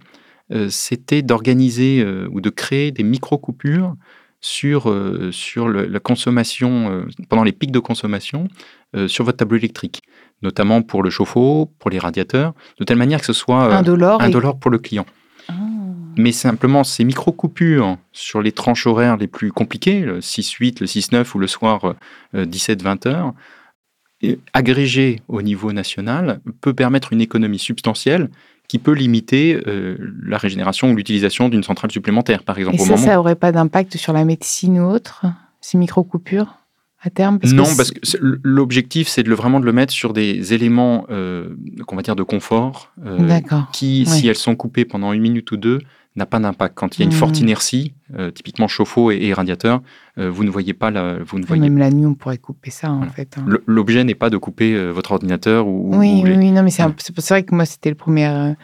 euh, 0.53 0.69
c'était 0.71 1.23
d'organiser 1.23 2.01
euh, 2.01 2.29
ou 2.31 2.41
de 2.41 2.51
créer 2.51 2.91
des 2.93 3.03
micro-coupures 3.03 3.95
sur, 4.41 4.95
sur 5.33 5.69
la 5.69 6.01
consommation, 6.01 7.05
pendant 7.29 7.45
les 7.45 7.53
pics 7.53 7.73
de 7.73 7.79
consommation, 7.79 8.49
sur 9.07 9.25
votre 9.25 9.39
tableau 9.39 9.59
électrique, 9.59 10.03
notamment 10.43 10.83
pour 10.83 11.03
le 11.03 11.11
chauffe-eau, 11.11 11.73
pour 11.79 11.91
les 11.91 11.99
radiateurs, 11.99 12.55
de 12.79 12.85
telle 12.85 12.99
manière 12.99 13.21
que 13.21 13.27
ce 13.27 13.33
soit 13.33 13.77
indolore, 13.77 14.23
indolore 14.23 14.59
pour 14.59 14.71
le 14.71 14.79
client. 14.79 15.07
Ah. 15.49 15.55
Mais 16.17 16.33
simplement, 16.33 16.85
ces 16.85 17.05
micro-coupures 17.05 17.97
sur 18.13 18.43
les 18.43 18.53
tranches 18.53 18.87
horaires 18.87 19.17
les 19.17 19.29
plus 19.29 19.53
compliquées, 19.53 20.01
le 20.01 20.21
6-8, 20.21 20.81
le 20.81 20.87
6-9 20.87 21.35
ou 21.35 21.39
le 21.39 21.47
soir 21.47 21.95
17-20 22.35 23.09
heures, 23.09 23.35
agrégé 24.53 25.23
au 25.29 25.43
niveau 25.43 25.73
national, 25.73 26.41
peut 26.61 26.75
permettre 26.75 27.13
une 27.13 27.21
économie 27.21 27.59
substantielle 27.59 28.31
qui 28.69 28.79
peut 28.79 28.93
limiter 28.93 29.61
euh, 29.67 29.97
la 30.23 30.37
régénération 30.37 30.91
ou 30.91 30.97
l'utilisation 30.97 31.49
d'une 31.49 31.63
centrale 31.63 31.91
supplémentaire, 31.91 32.43
par 32.43 32.59
exemple. 32.59 32.77
Et 32.77 32.79
ça, 32.79 32.99
ça 32.99 33.15
n'aurait 33.15 33.35
pas 33.35 33.51
d'impact 33.51 33.97
sur 33.97 34.13
la 34.13 34.25
médecine 34.25 34.79
ou 34.79 34.85
autre, 34.85 35.25
ces 35.61 35.79
micro-coupures 35.79 36.55
à 37.01 37.11
terme 37.11 37.39
Non, 37.45 37.65
parce 37.77 37.93
que 37.93 38.01
l'objectif, 38.43 39.09
c'est 39.09 39.23
de 39.23 39.29
le, 39.29 39.35
vraiment 39.35 39.61
de 39.61 39.65
le 39.65 39.73
mettre 39.73 39.93
sur 39.93 40.13
des 40.13 40.53
éléments, 40.53 41.07
euh, 41.11 41.49
qu'on 41.87 41.97
va 41.97 42.03
dire, 42.03 42.17
de 42.17 42.23
confort, 42.23 42.93
euh, 43.07 43.41
qui, 43.73 44.05
si 44.05 44.29
elles 44.29 44.35
sont 44.35 44.57
coupées 44.57 44.85
pendant 44.85 45.13
une 45.13 45.23
minute 45.23 45.51
ou 45.53 45.57
deux, 45.57 45.79
n'a 46.19 46.27
pas 46.27 46.39
d'impact. 46.39 46.75
Quand 46.75 46.97
il 46.97 47.01
y 47.01 47.03
a 47.03 47.07
une 47.07 47.13
forte 47.13 47.41
hmm. 47.41 47.45
inertie, 47.45 47.95
euh, 48.19 48.31
typiquement 48.31 48.69
chauffe-eau 48.69 49.11
et, 49.11 49.33
radiateur, 49.33 49.81
euh, 50.19 50.31
vous 50.31 50.45
ne 50.45 50.51
voyez 50.51 50.75
pas 50.75 50.91
la. 50.91 51.19
Vous 51.23 51.39
ne 51.39 51.47
voyez... 51.47 51.63
Même 51.63 51.79
la 51.79 51.91
nuit, 51.91 52.05
on 52.05 52.15
pourrait 52.15 52.39
couper 52.39 52.71
ça, 52.71 52.91
en 52.91 53.09
fait. 53.09 53.39
Hein. 53.39 53.47
L'objet 53.67 54.05
n'est 54.05 54.15
pas 54.15 54.29
de 54.29 54.37
couper 54.37 54.75
euh, 54.75 54.91
votre 54.91 55.13
ordinateur 55.13 55.67
ou. 55.67 55.97
Oui, 55.97 56.23
oui, 56.25 56.51
non, 56.51 56.63
mais 56.63 56.71
c'est 56.71 56.83
vrai 57.31 57.43
que 57.43 57.55
moi, 57.55 57.65
c'était 57.65 57.89
le 57.89 57.95
premier, 57.95 58.55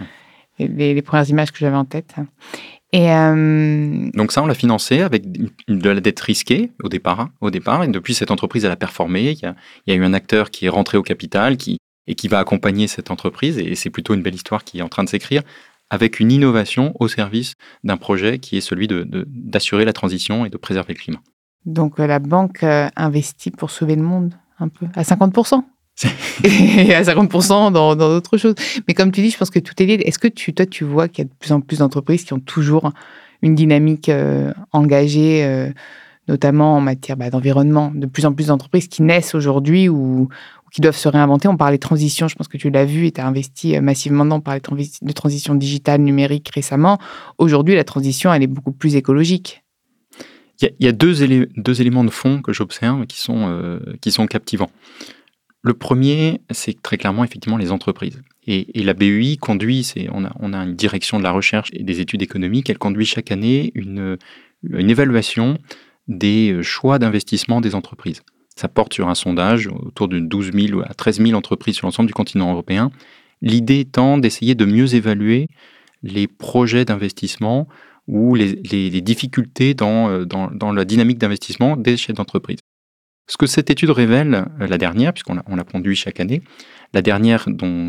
les, 0.59 1.03
premières 1.03 1.29
images 1.31 1.53
que 1.53 1.59
j'avais 1.59 1.77
en 1.77 1.87
tête. 1.87 2.15
Et 2.93 3.09
Donc 4.15 4.31
ça, 4.31 4.43
on 4.43 4.47
l'a 4.47 4.55
financé 4.55 5.01
avec 5.01 5.25
de 5.69 5.91
la 5.91 6.01
dette 6.01 6.21
risquée 6.21 6.71
au 6.83 6.89
départ. 6.89 7.31
Au 7.41 7.51
départ, 7.51 7.83
et 7.83 7.89
depuis, 7.89 8.15
cette 8.15 8.31
entreprise, 8.31 8.65
elle 8.65 8.71
a 8.71 8.77
performé. 8.77 9.33
Il 9.33 9.41
y 9.41 9.47
a, 9.47 9.55
il 9.87 9.95
y 9.95 9.97
a 9.97 10.01
eu 10.01 10.05
un 10.05 10.15
acteur 10.15 10.51
qui 10.51 10.67
est 10.67 10.69
rentré 10.69 10.97
au 10.97 11.03
capital, 11.03 11.57
qui, 11.57 11.79
et 12.07 12.15
qui 12.15 12.29
va 12.29 12.39
accompagner 12.39 12.87
cette 12.87 13.11
entreprise. 13.11 13.59
Et 13.59 13.75
c'est 13.75 13.91
plutôt 13.91 14.15
une 14.15 14.23
belle 14.23 14.35
histoire 14.35 14.65
qui 14.65 14.79
est 14.79 14.83
en 14.83 14.89
train 14.89 15.05
de 15.05 15.09
s'écrire 15.09 15.43
avec 15.91 16.21
une 16.21 16.33
innovation 16.33 16.95
au 16.99 17.09
service 17.09 17.55
d'un 17.85 17.97
projet 17.97 18.39
qui 18.39 18.57
est 18.57 18.61
celui 18.61 18.89
d'assurer 18.89 19.83
de, 19.83 19.87
la 19.87 19.93
transition 19.93 20.45
et 20.45 20.51
de 20.51 20.57
préserver 20.57 20.95
le 20.95 20.99
climat. 20.99 21.21
Donc 21.67 21.99
euh, 21.99 22.07
la 22.07 22.19
banque 22.19 22.63
euh, 22.63 22.89
investit 22.97 23.51
pour 23.51 23.71
sauver 23.71 23.97
le 23.97 24.03
monde 24.03 24.35
un 24.59 24.69
peu, 24.69 24.87
à 24.95 25.03
50% 25.03 25.63
et 26.45 26.95
à 26.95 27.03
50% 27.03 27.73
dans 27.73 27.95
d'autres 27.95 28.37
choses. 28.37 28.55
Mais 28.89 28.95
comme 28.95 29.13
tu 29.13 29.23
dis, 29.23 29.31
je 29.31 29.39
pense 29.39 29.51
que 29.51 29.61
tout 29.61 29.81
est 29.81 29.87
lié. 29.87 29.95
Est-ce 30.05 30.19
que 30.19 30.29
tu, 30.29 30.53
toi, 30.53 30.67
tu 30.67 30.85
vois 30.85 31.09
qu'il 31.09 31.25
y 31.25 31.27
a 31.27 31.31
de 31.31 31.35
plus 31.39 31.53
en 31.53 31.61
plus 31.61 31.79
d'entreprises 31.79 32.25
qui 32.25 32.33
ont 32.33 32.41
toujours 32.41 32.93
une 33.43 33.55
dynamique 33.55 34.09
euh, 34.09 34.53
engagée, 34.73 35.73
notamment 36.27 36.77
en 36.77 36.81
matière 36.81 37.17
bah, 37.17 37.31
d'environnement? 37.31 37.93
De 37.95 38.07
plus 38.07 38.27
en 38.27 38.33
plus 38.33 38.49
d'entreprises 38.49 38.89
qui 38.89 39.03
naissent 39.03 39.37
aujourd'hui 39.37 39.89
ou, 39.89 40.29
qui 40.75 40.81
doivent 40.81 40.97
se 40.97 41.09
réinventer. 41.09 41.47
On 41.47 41.57
parlait 41.57 41.77
de 41.77 41.81
transition, 41.81 42.27
je 42.27 42.35
pense 42.35 42.49
que 42.49 42.59
tu 42.59 42.69
l'as 42.69 42.85
vu 42.85 43.07
et 43.07 43.13
tu 43.13 43.21
as 43.21 43.27
investi 43.27 43.77
euh, 43.77 43.81
massivement 43.81 44.27
dans, 44.27 44.43
on 44.45 44.75
de 44.75 45.13
transition 45.13 45.55
digitale, 45.55 46.01
numérique 46.01 46.51
récemment. 46.53 46.99
Aujourd'hui, 47.39 47.77
la 47.77 47.85
transition, 47.85 48.35
elle 48.35 48.43
est 48.43 48.49
beaucoup 48.49 48.73
plus 48.73 48.97
écologique. 48.97 49.63
Il 50.61 50.73
y 50.81 50.89
a, 50.89 50.93
deux, 50.93 51.23
éléments 51.23 52.05
de 52.05 52.11
fond 52.11 52.43
que 52.43 52.53
j'observe 52.53 53.07
qui, 53.07 53.21
sont 53.21 53.49
euh, 53.49 53.81
qui 54.01 54.11
sont 54.11 54.27
captivants. 54.27 54.71
Le 55.63 55.75
premier, 55.75 56.41
c'est 56.51 56.81
très 56.81 56.97
clairement 56.97 57.23
effectivement 57.23 57.57
les 57.57 57.71
entreprises. 57.71 58.21
Et, 58.47 58.83
la 58.83 58.95
BEI 58.95 59.37
conduit, 59.37 59.93
on 60.13 60.25
a, 60.25 60.33
on 60.41 60.53
a 60.53 60.59
une 60.59 60.75
direction 60.75 61.19
de 61.19 61.25
la 61.25 61.33
recherche 61.33 61.71
et 61.73 61.83
des 61.83 62.01
études 62.01 62.23
économiques, 62.23 62.69
elle 62.69 62.79
conduit 62.79 63.07
chaque 63.07 63.31
année 63.33 63.73
une, 63.75 64.17
une 64.69 64.91
évaluation 64.91 65.59
des 66.09 66.63
choix 66.63 66.99
d'investissement 66.99 67.61
des 67.61 67.75
entreprises. 67.75 68.23
Ça 68.57 68.69
porte 68.69 68.95
sur 68.95 69.09
un 69.09 69.15
sondage 69.15 69.67
autour 69.67 70.09
de 70.09 70.19
12 70.21 70.53
000 70.53 70.81
à 70.83 70.95
13 70.95 71.21
000 71.21 71.33
entreprises 71.35 71.77
sur 71.77 71.87
l'ensemble 71.87 72.07
du 72.07 72.15
continent 72.15 72.53
européen. 72.53 72.91
L'idée 73.43 73.81
étant 73.81 74.17
d'essayer 74.17 74.55
de 74.55 74.65
mieux 74.65 74.95
évaluer 74.95 75.49
les 76.03 76.29
projets 76.29 76.85
d'investissement 76.85 77.67
ou 78.07 78.35
les, 78.35 79.01
difficultés 79.01 79.75
euh, 79.81 80.25
dans, 80.25 80.51
dans, 80.51 80.73
la 80.73 80.85
dynamique 80.85 81.19
d'investissement 81.19 81.77
des 81.77 81.97
chefs 81.97 82.15
d'entreprise. 82.15 82.59
Ce 83.27 83.39
que 83.39 83.47
cette 83.47 83.71
étude 83.71 83.91
révèle, 83.91 84.45
euh, 84.61 84.67
la 84.67 84.79
dernière, 84.79 85.13
puisqu'on 85.15 85.41
on 85.47 85.57
la 85.57 85.65
conduit 85.65 85.97
chaque 85.97 86.21
année, 86.21 86.43
la 86.93 87.03
dernière, 87.03 87.47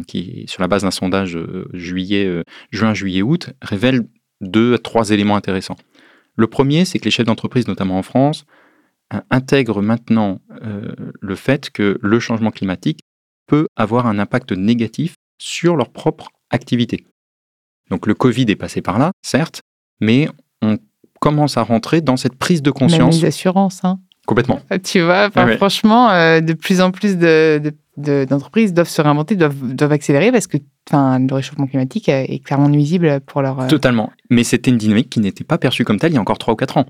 qui 0.07 0.43
est 0.43 0.49
sur 0.49 0.61
la 0.61 0.67
base 0.67 0.83
d'un 0.83 0.91
sondage 0.91 1.35
euh, 1.35 1.67
juillet, 1.73 2.43
juin, 2.71 2.93
juillet, 2.93 3.21
août, 3.21 3.51
révèle 3.61 4.07
deux 4.41 4.73
à 4.73 4.77
trois 4.77 5.11
éléments 5.11 5.35
intéressants. 5.35 5.77
Le 6.37 6.47
premier, 6.47 6.85
c'est 6.85 6.99
que 6.99 7.05
les 7.05 7.11
chefs 7.11 7.25
d'entreprise, 7.25 7.67
notamment 7.67 7.97
en 7.97 8.03
France, 8.03 8.45
intègrent 9.29 9.81
maintenant 9.81 10.39
euh, 10.63 10.93
le 11.21 11.35
fait 11.35 11.69
que 11.69 11.97
le 12.01 12.19
changement 12.19 12.51
climatique 12.51 13.01
peut 13.47 13.67
avoir 13.75 14.07
un 14.07 14.19
impact 14.19 14.51
négatif 14.51 15.15
sur 15.37 15.75
leur 15.75 15.89
propre 15.89 16.29
activité. 16.49 17.05
Donc 17.89 18.07
le 18.07 18.15
Covid 18.15 18.45
est 18.49 18.55
passé 18.55 18.81
par 18.81 18.97
là, 18.97 19.11
certes, 19.21 19.61
mais 19.99 20.27
on 20.61 20.77
commence 21.19 21.57
à 21.57 21.61
rentrer 21.61 22.01
dans 22.01 22.17
cette 22.17 22.35
prise 22.35 22.61
de 22.61 22.71
conscience. 22.71 23.21
Les 23.21 23.27
assurances, 23.27 23.83
hein. 23.83 23.99
Complètement. 24.25 24.59
Tu 24.83 25.01
vois, 25.01 25.29
franchement, 25.57 26.09
euh, 26.09 26.41
de 26.41 26.53
plus 26.53 26.81
en 26.81 26.91
plus 26.91 27.15
d'entreprises 27.97 28.73
doivent 28.73 28.89
se 28.89 29.01
réinventer, 29.01 29.35
doivent, 29.35 29.75
doivent 29.75 29.91
accélérer 29.91 30.31
parce 30.31 30.47
que 30.47 30.57
le 30.91 31.33
réchauffement 31.33 31.67
climatique 31.67 32.09
est 32.09 32.43
clairement 32.43 32.69
nuisible 32.69 33.19
pour 33.25 33.41
leur... 33.41 33.59
Euh, 33.61 33.67
Totalement. 33.67 34.11
Mais 34.29 34.43
c'était 34.43 34.71
une 34.71 34.77
dynamique 34.77 35.09
qui 35.09 35.19
n'était 35.19 35.43
pas 35.43 35.57
perçue 35.57 35.83
comme 35.83 35.99
telle 35.99 36.11
il 36.11 36.15
y 36.15 36.17
a 36.17 36.21
encore 36.21 36.37
3 36.37 36.53
ou 36.53 36.57
4 36.57 36.77
ans. 36.77 36.85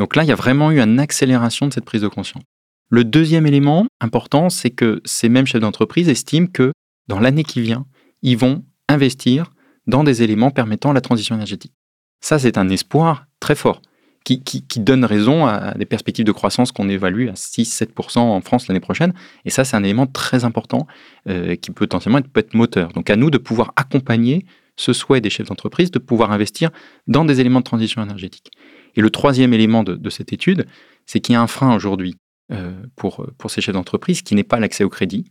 Donc 0.00 0.16
là, 0.16 0.24
il 0.24 0.28
y 0.30 0.32
a 0.32 0.34
vraiment 0.34 0.70
eu 0.70 0.80
une 0.80 0.98
accélération 0.98 1.68
de 1.68 1.74
cette 1.74 1.84
prise 1.84 2.00
de 2.00 2.08
conscience. 2.08 2.42
Le 2.88 3.04
deuxième 3.04 3.46
élément 3.46 3.86
important, 4.00 4.48
c'est 4.48 4.70
que 4.70 5.02
ces 5.04 5.28
mêmes 5.28 5.44
chefs 5.44 5.60
d'entreprise 5.60 6.08
estiment 6.08 6.46
que 6.46 6.72
dans 7.06 7.20
l'année 7.20 7.44
qui 7.44 7.60
vient, 7.60 7.84
ils 8.22 8.38
vont 8.38 8.64
investir 8.88 9.52
dans 9.86 10.02
des 10.02 10.22
éléments 10.22 10.50
permettant 10.50 10.94
la 10.94 11.02
transition 11.02 11.34
énergétique. 11.34 11.74
Ça, 12.22 12.38
c'est 12.38 12.56
un 12.56 12.70
espoir 12.70 13.26
très 13.40 13.54
fort 13.54 13.82
qui, 14.24 14.40
donne 14.76 15.04
raison 15.04 15.44
à 15.44 15.74
des 15.74 15.84
perspectives 15.84 16.24
de 16.24 16.32
croissance 16.32 16.72
qu'on 16.72 16.88
évalue 16.88 17.28
à 17.28 17.32
6-7% 17.32 18.20
en 18.20 18.40
France 18.40 18.68
l'année 18.68 18.80
prochaine. 18.80 19.12
Et 19.44 19.50
ça, 19.50 19.64
c'est 19.64 19.76
un 19.76 19.84
élément 19.84 20.06
très 20.06 20.46
important 20.46 20.86
euh, 21.28 21.56
qui 21.56 21.72
peut 21.72 21.86
potentiellement 21.86 22.20
être, 22.34 22.54
moteur. 22.54 22.92
Donc 22.92 23.10
à 23.10 23.16
nous 23.16 23.30
de 23.30 23.36
pouvoir 23.36 23.74
accompagner 23.76 24.46
ce 24.80 24.94
souhait 24.94 25.20
des 25.20 25.28
chefs 25.28 25.48
d'entreprise 25.48 25.90
de 25.90 25.98
pouvoir 25.98 26.32
investir 26.32 26.70
dans 27.06 27.26
des 27.26 27.40
éléments 27.40 27.60
de 27.60 27.64
transition 27.64 28.02
énergétique. 28.02 28.50
Et 28.96 29.00
le 29.00 29.10
troisième 29.10 29.52
élément 29.54 29.82
de, 29.82 30.10
cette 30.10 30.32
étude, 30.32 30.66
c'est 31.06 31.20
qu'il 31.20 31.34
y 31.34 31.36
a 31.36 31.42
un 31.42 31.46
frein 31.46 31.74
aujourd'hui 31.74 32.16
euh, 32.52 32.72
pour, 32.96 33.26
ces 33.48 33.60
chefs 33.60 33.74
d'entreprise 33.74 34.22
qui 34.22 34.34
n'est 34.34 34.44
pas 34.44 34.58
l'accès 34.58 34.84
au 34.84 34.88
crédit, 34.88 35.24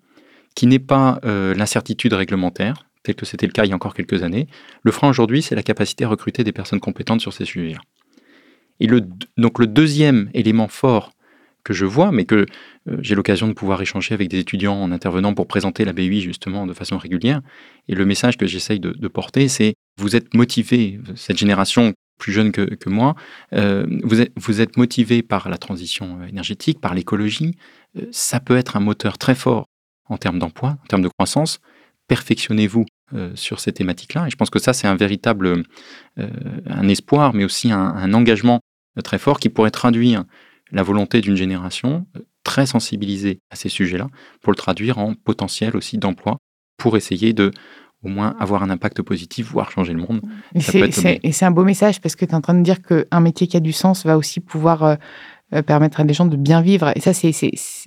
qui 0.56 0.68
n'est 0.68 0.80
pas 0.80 1.20
euh, 1.26 1.54
l'incertitude 1.54 2.14
réglementaire, 2.14 2.86
tel 3.04 3.16
que 3.16 3.26
c'était 3.26 3.46
le 3.46 3.52
cas 3.52 3.66
il 3.66 3.70
y 3.70 3.74
a 3.74 3.76
encore 3.76 3.94
quelques 3.94 4.24
années. 4.24 4.48
Le 4.84 4.92
frein 4.92 5.10
aujourd'hui, 5.10 5.42
c'est 5.42 5.56
la 5.56 5.64
capacité 5.64 6.06
à 6.06 6.08
recruter 6.08 6.44
des 6.44 6.52
personnes 6.52 6.80
compétentes 6.80 7.22
sur 7.22 7.34
ces 7.34 7.46
sujets-là. 7.46 7.80
Et 8.80 8.88
donc 9.38 9.60
le 9.60 9.68
deuxième 9.68 10.30
élément 10.34 10.68
fort 10.68 11.12
que 11.64 11.74
je 11.74 11.86
vois, 11.86 12.12
mais 12.12 12.26
que 12.26 12.46
euh, 12.88 12.98
j'ai 13.02 13.16
l'occasion 13.16 13.48
de 13.48 13.54
pouvoir 13.54 13.82
échanger 13.82 14.14
avec 14.14 14.30
des 14.30 14.40
étudiants 14.40 14.76
en 14.76 14.92
intervenant 14.92 15.34
pour 15.34 15.48
présenter 15.48 15.86
la 15.86 15.94
BUI 15.94 16.22
justement 16.22 16.66
de 16.66 16.74
façon 16.74 16.98
régulière, 16.98 17.42
et 17.88 17.96
le 17.96 18.06
message 18.06 18.38
que 18.38 18.48
j'essaye 18.48 18.80
de, 18.80 19.08
porter, 19.08 19.48
c'est 19.48 19.76
vous 19.98 20.16
êtes 20.16 20.34
motivés, 20.34 21.00
cette 21.16 21.38
génération 21.38 21.94
plus 22.20 22.32
jeune 22.32 22.52
que, 22.52 22.90
moi, 22.90 23.16
euh, 23.54 23.88
vous, 24.04 24.62
êtes, 24.62 24.78
motivé 24.78 25.24
par 25.24 25.50
la 25.50 25.58
transition 25.58 26.24
énergétique, 26.24 26.80
par 26.80 26.94
l'écologie. 26.94 27.56
Euh, 27.98 28.06
ça 28.12 28.40
peut 28.40 28.58
être 28.58 28.78
un 28.78 28.80
moteur 28.80 29.18
très 29.18 29.34
fort 29.34 29.66
en 30.06 30.18
termes 30.18 30.38
d'emploi, 30.38 30.78
en 30.84 30.88
termes 30.88 31.02
de 31.02 31.08
croissance. 31.08 31.60
Perfectionnez-vous 32.08 32.86
euh, 33.14 33.32
sur 33.36 33.60
ces 33.60 33.72
thématiques-là. 33.72 34.28
Et 34.28 34.30
je 34.30 34.36
pense 34.36 34.52
que 34.52 34.60
ça, 34.60 34.74
c'est 34.74 34.88
un 34.88 34.96
véritable 34.96 35.64
un 36.18 36.88
espoir, 36.90 37.34
mais 37.34 37.46
aussi 37.46 37.72
un, 37.72 38.14
engagement 38.14 38.60
très 39.04 39.18
fort 39.18 39.40
qui 39.40 39.50
pourrait 39.50 39.72
traduire 39.72 40.26
la 40.72 40.84
volonté 40.84 41.22
d'une 41.22 41.38
génération 41.38 42.06
très 42.44 42.66
sensibilisée 42.66 43.40
à 43.50 43.56
ces 43.56 43.70
sujets-là 43.70 44.08
pour 44.42 44.52
le 44.52 44.58
traduire 44.58 44.98
en 44.98 45.14
potentiel 45.14 45.78
aussi 45.78 45.98
d'emploi 45.98 46.38
pour 46.78 46.98
essayer 46.98 47.34
de 47.34 47.52
au 48.04 48.10
moins 48.10 48.36
avoir 48.40 48.64
un 48.64 48.70
impact 48.70 49.02
positif, 49.02 49.52
voire 49.52 49.72
changer 49.72 49.94
le 49.94 50.00
monde. 50.00 50.22
Et 50.56 51.32
c'est 51.32 51.46
un 51.46 51.52
beau 51.52 51.64
message 51.64 52.02
parce 52.02 52.16
que 52.16 52.26
tu 52.26 52.32
es 52.32 52.36
en 52.36 52.42
train 52.42 52.54
de 52.54 52.64
dire 52.64 52.82
qu'un 52.82 53.20
métier 53.20 53.48
qui 53.48 53.58
a 53.58 53.60
du 53.60 53.74
sens 53.74 54.06
va 54.06 54.18
aussi 54.18 54.40
pouvoir 54.40 54.84
euh, 54.84 54.96
euh, 55.54 55.62
permettre 55.62 56.00
à 56.00 56.04
des 56.04 56.14
gens 56.14 56.26
de 56.26 56.38
bien 56.38 56.62
vivre. 56.62 56.92
Et 56.96 57.02
ça, 57.02 57.14
c'est 57.14 57.34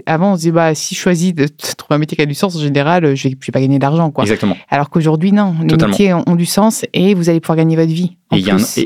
avant, 0.04 0.32
on 0.32 0.36
se 0.36 0.42
dit, 0.42 0.50
bah, 0.50 0.74
si 0.74 0.94
je 0.94 1.00
choisis 1.00 1.34
de 1.34 1.46
trouver 1.46 1.94
un 1.94 1.98
métier 1.98 2.16
qui 2.16 2.22
a 2.22 2.26
du 2.26 2.34
sens, 2.34 2.56
en 2.56 2.60
général, 2.60 3.14
je 3.14 3.28
ne 3.28 3.32
vais, 3.32 3.52
pas 3.52 3.60
gagner 3.60 3.78
d'argent. 3.78 4.12
Exactement. 4.18 4.56
Alors 4.68 4.90
qu'aujourd'hui, 4.90 5.32
non, 5.32 5.54
les 5.62 5.76
métiers 5.76 6.12
ont, 6.12 6.36
du 6.36 6.46
sens 6.46 6.84
et 6.92 7.14
vous 7.14 7.30
allez 7.30 7.40
pouvoir 7.40 7.56
gagner 7.56 7.76
votre 7.76 7.92
vie. 7.92 8.16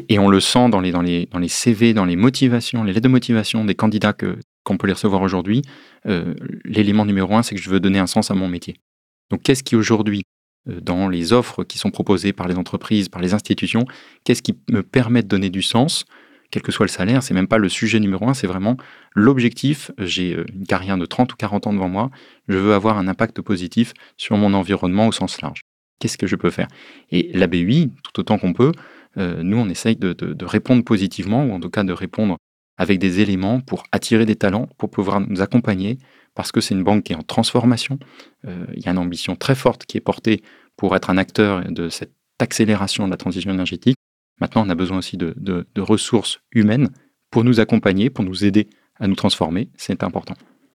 Et, 0.08 0.18
on 0.18 0.28
le 0.28 0.40
sent 0.40 0.68
dans 0.68 0.80
les, 0.80 0.92
dans, 0.92 1.02
les, 1.02 1.26
dans 1.32 1.38
les 1.38 1.48
CV, 1.48 1.94
dans 1.94 2.04
les 2.04 2.16
motivations, 2.16 2.84
les 2.84 2.92
lettres 2.92 3.04
de 3.04 3.08
motivation 3.08 3.64
des 3.64 3.74
candidats 3.74 4.12
que 4.12 4.36
qu'on 4.66 4.76
peut 4.76 4.88
les 4.88 4.92
recevoir 4.92 5.22
aujourd'hui. 5.22 5.62
Euh, 6.06 6.34
l'élément 6.64 7.06
numéro 7.06 7.34
un, 7.36 7.42
c'est 7.42 7.54
que 7.54 7.60
je 7.60 7.70
veux 7.70 7.80
donner 7.80 8.00
un 8.00 8.08
sens 8.08 8.30
à 8.30 8.34
mon 8.34 8.48
métier. 8.48 8.76
Donc, 9.30 9.42
qu'est-ce 9.42 9.62
qui 9.62 9.76
aujourd'hui 9.76 10.22
euh, 10.22 10.35
dans 10.66 11.08
les 11.08 11.32
offres 11.32 11.64
qui 11.64 11.78
sont 11.78 11.90
proposées 11.90 12.32
par 12.32 12.48
les 12.48 12.56
entreprises, 12.56 13.08
par 13.08 13.22
les 13.22 13.34
institutions, 13.34 13.86
qu'est-ce 14.24 14.42
qui 14.42 14.58
me 14.70 14.82
permet 14.82 15.22
de 15.22 15.28
donner 15.28 15.50
du 15.50 15.62
sens 15.62 16.04
quel 16.50 16.62
que 16.62 16.72
soit 16.72 16.86
le 16.86 16.90
salaire, 16.90 17.22
c'est 17.22 17.34
même 17.34 17.48
pas 17.48 17.58
le 17.58 17.68
sujet 17.68 18.00
numéro 18.00 18.28
un, 18.28 18.34
c'est 18.34 18.46
vraiment 18.46 18.76
l'objectif. 19.14 19.90
J'ai 19.98 20.34
euh, 20.34 20.44
une 20.54 20.66
carrière 20.66 20.96
de 20.96 21.06
30 21.06 21.32
ou 21.32 21.36
40 21.36 21.66
ans 21.66 21.72
devant 21.72 21.88
moi, 21.88 22.10
je 22.48 22.56
veux 22.56 22.74
avoir 22.74 22.98
un 22.98 23.08
impact 23.08 23.40
positif 23.40 23.92
sur 24.16 24.36
mon 24.36 24.54
environnement 24.54 25.08
au 25.08 25.12
sens 25.12 25.40
large. 25.42 25.60
Qu'est-ce 25.98 26.18
que 26.18 26.26
je 26.26 26.36
peux 26.36 26.50
faire? 26.50 26.68
Et 27.10 27.30
la 27.34 27.46
BUI, 27.46 27.90
tout 28.02 28.20
autant 28.20 28.38
qu'on 28.38 28.52
peut, 28.52 28.72
euh, 29.16 29.42
nous, 29.42 29.56
on 29.56 29.68
essaye 29.68 29.96
de, 29.96 30.14
répondre 30.44 30.84
positivement, 30.84 31.44
ou 31.44 31.52
en 31.52 31.60
tout 31.60 31.70
cas 31.70 31.84
de 31.84 31.92
répondre 31.92 32.36
avec 32.76 32.98
des 32.98 33.20
éléments 33.20 33.60
pour 33.60 33.84
attirer 33.92 34.26
des 34.26 34.36
talents, 34.36 34.68
pour 34.76 34.90
pouvoir 34.90 35.20
nous 35.20 35.40
accompagner, 35.40 35.98
parce 36.36 36.52
que 36.52 36.60
c'est 36.60 36.74
une 36.74 36.84
banque 36.84 37.04
qui 37.04 37.12
est 37.14 37.16
en 37.16 37.22
transformation. 37.22 37.98
Euh, 38.46 38.66
il 38.74 38.84
y 38.84 38.88
a 38.88 38.92
une 38.92 38.98
ambition 38.98 39.34
très 39.34 39.56
forte 39.56 39.86
qui 39.86 39.96
est 39.96 40.02
portée 40.02 40.42
pour 40.76 40.94
être 40.94 41.10
un 41.10 41.16
acteur 41.16 41.64
de 41.64 41.88
cette 41.88 42.12
accélération 42.38 43.06
de 43.06 43.10
la 43.10 43.16
transition 43.16 43.50
énergétique. 43.50 43.96
Maintenant, 44.40 44.64
on 44.66 44.70
a 44.70 44.74
besoin 44.74 44.98
aussi 44.98 45.16
de, 45.16 45.66
ressources 45.78 46.40
humaines 46.52 46.90
pour 47.30 47.42
nous 47.42 47.58
accompagner, 47.58 48.10
pour 48.10 48.22
nous 48.22 48.44
aider 48.44 48.68
à 49.00 49.08
nous 49.08 49.14
transformer. 49.14 49.70
C'est 49.76 50.02
important. 50.04 50.34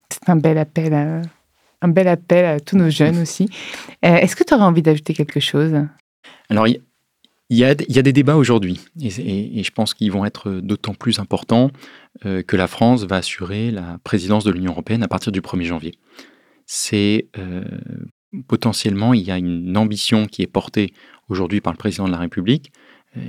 C'est 0.09 0.29
un 0.31 0.37
bel 0.37 0.57
appel 0.57 0.95
à, 0.95 1.23
un 1.83 1.89
bel 1.89 2.09
appel 2.09 2.45
à 2.47 2.59
tous 2.59 2.77
nos 2.77 2.89
jeunes 2.89 3.21
aussi. 3.21 3.49
Euh, 4.05 4.17
est-ce 4.17 4.35
que 4.35 4.45
tu 4.45 4.55
aurais 4.55 4.65
envie 4.65 4.83
d'ajouter 4.83 5.13
quelque 5.13 5.41
chose? 5.41 5.75
Alors, 6.49 6.67
il 6.67 6.81
y, 7.57 7.65
a, 7.65 7.75
des 7.75 8.13
débats 8.13 8.37
aujourd'hui, 8.37 8.81
et, 9.01 9.63
je 9.63 9.71
pense 9.73 9.93
qu'ils 9.93 10.13
vont 10.13 10.25
être 10.25 10.53
d'autant 10.61 10.95
plus 10.95 11.19
importants 11.19 11.71
euh, 12.25 12.43
que 12.43 12.57
la 12.57 12.69
France 12.69 13.05
va 13.05 13.17
assurer 13.17 13.73
la 13.73 13.99
présidence 14.05 14.45
de 14.45 14.53
l'Union 14.53 14.71
européenne 14.71 15.03
à 15.03 15.09
partir 15.09 15.33
du 15.33 15.41
1er 15.41 15.65
janvier. 15.65 15.95
C'est 16.67 17.27
euh, 17.39 17.65
potentiellement, 18.47 19.15
il 19.15 19.23
y 19.23 19.33
a 19.33 19.39
une 19.39 19.77
ambition 19.77 20.27
qui 20.27 20.43
est 20.43 20.47
portée 20.47 20.93
aujourd'hui 21.29 21.61
par 21.61 21.73
le 21.73 21.77
président 21.77 22.07
de 22.07 22.13
la 22.13 22.19
République. 22.19 22.73
Euh, 23.17 23.21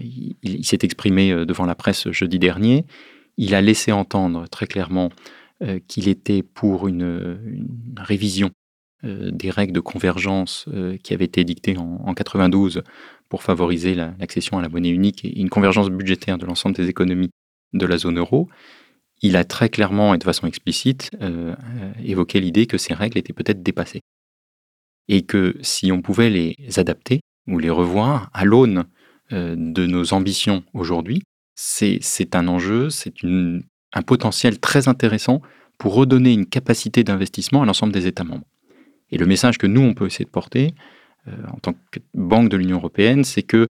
il, 0.43 0.63
s'est 0.65 0.79
exprimé 0.83 1.33
devant 1.45 1.65
la 1.65 1.73
presse 1.73 2.11
jeudi 2.11 2.37
dernier. 2.37 2.85
Il 3.37 3.55
a 3.55 3.61
laissé 3.61 3.91
entendre 3.91 4.47
très 4.47 4.67
clairement 4.67 5.09
qu'il 5.87 6.07
était 6.07 6.41
pour 6.41 6.87
une, 6.87 7.65
révision 7.97 8.49
des 9.03 9.49
règles 9.49 9.73
de 9.73 9.79
convergence 9.79 10.65
qui 11.03 11.13
avaient 11.13 11.25
été 11.25 11.43
dictées 11.43 11.77
en, 11.77 12.13
92 12.13 12.83
pour 13.31 13.41
favoriser 13.41 13.95
l'accession 13.95 14.59
à 14.59 14.61
la 14.61 14.69
monnaie 14.69 14.89
unique 14.89 15.25
et 15.25 15.39
une 15.39 15.49
convergence 15.49 15.89
budgétaire 15.89 16.37
de 16.37 16.45
l'ensemble 16.45 16.75
des 16.75 16.89
économies 16.89 17.31
de 17.73 17.85
la 17.87 17.97
zone 17.97 18.19
euro. 18.19 18.49
Il 19.23 19.35
a 19.37 19.45
très 19.45 19.69
clairement 19.69 20.13
et 20.13 20.17
de 20.17 20.23
façon 20.23 20.47
explicite 20.47 21.09
évoqué 22.03 22.41
l'idée 22.41 22.67
que 22.67 22.77
ces 22.77 22.93
règles 22.93 23.17
étaient 23.17 23.33
peut-être 23.33 23.63
dépassées 23.63 24.01
et 25.07 25.23
que 25.23 25.55
si 25.61 25.91
on 25.91 26.01
pouvait 26.01 26.29
les 26.29 26.55
adapter 26.77 27.21
ou 27.47 27.59
les 27.59 27.69
revoir 27.69 28.29
à 28.33 28.45
l'aune 28.45 28.85
euh, 29.31 29.55
de 29.57 29.85
nos 29.85 30.13
ambitions 30.13 30.63
aujourd'hui, 30.73 31.23
c'est 31.55 32.35
un 32.35 32.47
enjeu, 32.47 32.89
c'est 32.89 33.13
un 33.23 34.01
potentiel 34.01 34.59
très 34.59 34.87
intéressant 34.87 35.41
pour 35.77 35.93
redonner 35.93 36.33
une 36.33 36.45
capacité 36.45 37.03
d'investissement 37.03 37.61
à 37.61 37.65
l'ensemble 37.65 37.93
des 37.93 38.07
États 38.07 38.23
membres. 38.23 38.45
Et 39.11 39.17
le 39.17 39.25
message 39.25 39.57
que 39.57 39.67
nous, 39.67 39.81
on 39.81 39.93
peut 39.93 40.07
essayer 40.07 40.25
de 40.25 40.29
porter 40.29 40.67
euh, 40.67 41.00
en 41.27 41.57
tant 41.57 41.73
que 41.91 41.99
banque 42.13 42.49
de 42.49 42.57
l'Union 42.57 42.77
européenne, 42.77 43.23
c'est 43.23 43.43
que 43.43 43.67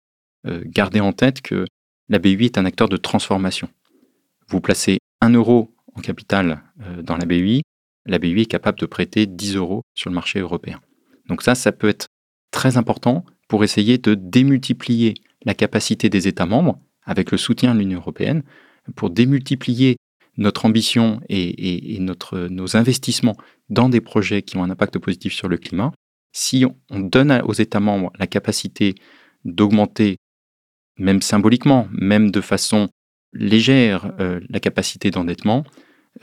euh, 0.46 0.62
gardez 0.66 1.00
en 1.00 1.12
tête 1.12 1.40
que 1.40 1.64
la 2.08 2.18
BUI 2.18 2.46
est 2.46 2.58
un 2.58 2.64
acteur 2.64 2.88
de 2.88 2.96
transformation. 2.96 3.68
Vous 4.48 4.60
placez 4.60 4.98
un 5.20 5.30
euro 5.30 5.74
en 5.94 6.00
capital 6.00 6.62
dans 7.02 7.16
la 7.16 7.26
BUI, 7.26 7.62
la 8.06 8.18
BUI 8.18 8.42
est 8.42 8.46
capable 8.46 8.78
de 8.78 8.86
prêter 8.86 9.26
10 9.26 9.56
euros 9.56 9.82
sur 9.94 10.10
le 10.10 10.14
marché 10.14 10.38
européen. 10.40 10.80
Donc 11.28 11.42
ça, 11.42 11.54
ça 11.54 11.72
peut 11.72 11.88
être 11.88 12.06
très 12.50 12.76
important 12.76 13.24
pour 13.48 13.64
essayer 13.64 13.98
de 13.98 14.14
démultiplier 14.14 15.14
la 15.44 15.54
capacité 15.54 16.08
des 16.08 16.28
États 16.28 16.46
membres, 16.46 16.78
avec 17.04 17.30
le 17.30 17.38
soutien 17.38 17.74
de 17.74 17.80
l'Union 17.80 18.00
européenne, 18.00 18.42
pour 18.96 19.10
démultiplier 19.10 19.96
notre 20.36 20.66
ambition 20.66 21.20
et, 21.28 21.98
nos 22.00 22.76
investissements 22.76 23.36
dans 23.68 23.88
des 23.88 24.00
projets 24.00 24.42
qui 24.42 24.56
ont 24.56 24.64
un 24.64 24.70
impact 24.70 24.98
positif 24.98 25.32
sur 25.32 25.48
le 25.48 25.56
climat, 25.56 25.92
si 26.32 26.64
on 26.90 27.00
donne 27.00 27.32
aux 27.44 27.52
États 27.52 27.80
membres 27.80 28.12
la 28.18 28.26
capacité 28.26 28.94
d'augmenter, 29.44 30.18
même 30.98 31.22
symboliquement, 31.22 31.88
même 31.92 32.30
de 32.30 32.40
façon 32.40 32.88
légère, 33.32 34.12
euh, 34.20 34.40
la 34.48 34.60
capacité 34.60 35.10
d'endettement, 35.10 35.64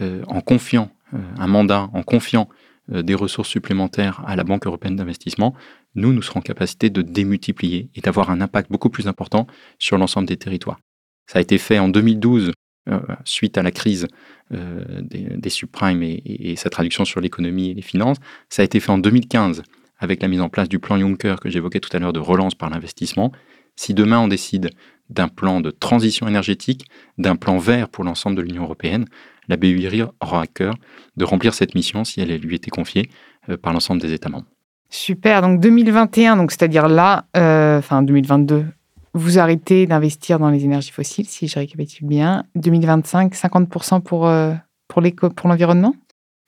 euh, 0.01 0.23
en 0.27 0.41
confiant 0.41 0.91
euh, 1.13 1.17
un 1.37 1.47
mandat, 1.47 1.89
en 1.93 2.03
confiant 2.03 2.49
des 2.87 3.15
ressources 3.15 3.49
supplémentaires 3.49 4.23
à 4.27 4.35
la 4.35 4.43
Banque 4.43 4.67
européenne 4.67 4.95
d'investissement, 4.95 5.55
nous, 5.95 6.13
nous 6.13 6.21
serons 6.21 6.41
en 6.41 6.43
capacité 6.43 6.91
de 6.91 7.01
démultiplier 7.01 7.89
et 7.95 8.01
d'avoir 8.01 8.29
un 8.29 8.41
impact 8.41 8.69
beaucoup 8.69 8.91
plus 8.91 9.07
important 9.07 9.47
sur 9.79 9.97
l'ensemble 9.97 10.27
des 10.27 10.37
territoires. 10.37 10.79
Ça 11.25 11.39
a 11.39 11.41
été 11.41 11.57
fait 11.57 11.79
en 11.79 11.89
2012 11.89 12.51
euh, 12.87 12.99
suite 13.23 13.57
à 13.57 13.63
la 13.63 13.71
crise 13.71 14.07
des, 14.51 15.49
subprimes 15.49 16.03
et, 16.03 16.55
sa 16.57 16.69
traduction 16.69 17.05
sur 17.05 17.21
l'économie 17.21 17.71
et 17.71 17.73
les 17.73 17.81
finances. 17.81 18.17
Ça 18.49 18.61
a 18.61 18.65
été 18.65 18.79
fait 18.79 18.91
en 18.91 18.99
2015 18.99 19.63
avec 19.99 20.21
la 20.21 20.27
mise 20.27 20.41
en 20.41 20.49
place 20.49 20.69
du 20.69 20.79
plan 20.79 20.99
Juncker 20.99 21.35
que 21.41 21.49
j'évoquais 21.49 21.79
tout 21.79 21.95
à 21.95 21.99
l'heure 21.99 22.13
de 22.13 22.19
relance 22.19 22.55
par 22.55 22.69
l'investissement. 22.69 23.31
Si 23.75 23.93
demain 23.93 24.19
on 24.19 24.27
décide 24.27 24.71
d'un 25.09 25.27
plan 25.27 25.61
de 25.61 25.71
transition 25.71 26.27
énergétique, 26.27 26.85
d'un 27.17 27.35
plan 27.35 27.57
vert 27.57 27.89
pour 27.89 28.03
l'ensemble 28.03 28.35
de 28.35 28.41
l'Union 28.41 28.63
européenne, 28.63 29.05
la 29.47 29.57
BUI 29.57 30.03
aura 30.21 30.41
à 30.41 30.47
cœur 30.47 30.75
de 31.17 31.25
remplir 31.25 31.53
cette 31.53 31.75
mission 31.75 32.03
si 32.03 32.21
elle 32.21 32.35
lui 32.37 32.55
était 32.55 32.71
confiée 32.71 33.09
euh, 33.49 33.57
par 33.57 33.73
l'ensemble 33.73 34.01
des 34.01 34.13
États 34.13 34.29
membres. 34.29 34.47
Super, 34.89 35.41
donc 35.41 35.59
2021, 35.59 36.37
donc 36.37 36.51
c'est-à-dire 36.51 36.87
là, 36.87 37.25
euh, 37.37 37.79
enfin 37.79 38.01
2022, 38.01 38.65
vous 39.13 39.39
arrêtez 39.39 39.87
d'investir 39.87 40.39
dans 40.39 40.49
les 40.49 40.63
énergies 40.63 40.91
fossiles, 40.91 41.27
si 41.27 41.47
je 41.47 41.59
récapitule 41.59 42.07
bien. 42.07 42.43
2025, 42.55 43.33
50% 43.33 44.01
pour, 44.01 44.27
euh, 44.27 44.53
pour 44.87 45.01
l'environnement? 45.45 45.95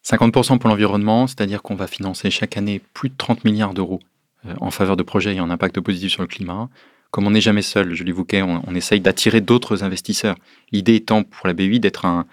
50% 0.05 0.57
pour 0.57 0.69
l'environnement, 0.69 1.27
c'est-à-dire 1.27 1.61
qu'on 1.61 1.75
va 1.75 1.87
financer 1.87 2.29
chaque 2.29 2.57
année 2.57 2.81
plus 2.93 3.09
de 3.09 3.15
30 3.17 3.43
milliards 3.43 3.73
d'euros 3.73 3.99
en 4.61 4.71
faveur 4.71 4.95
de 4.95 5.03
projets 5.03 5.31
ayant 5.31 5.45
un 5.45 5.49
impact 5.49 5.79
positif 5.81 6.11
sur 6.11 6.21
le 6.21 6.27
climat. 6.27 6.69
Comme 7.11 7.25
on 7.25 7.31
n'est 7.31 7.41
jamais 7.41 7.61
seul, 7.61 7.93
je 7.93 8.03
l'évoquais, 8.03 8.41
on, 8.41 8.75
essaye 8.75 8.99
d'attirer 8.99 9.41
d'autres 9.41 9.83
investisseurs. 9.83 10.35
L'idée 10.71 10.95
étant 10.95 11.23
pour 11.23 11.47
la 11.47 11.53
BUI 11.53 11.79
d'être 11.79 12.05
un, 12.05 12.25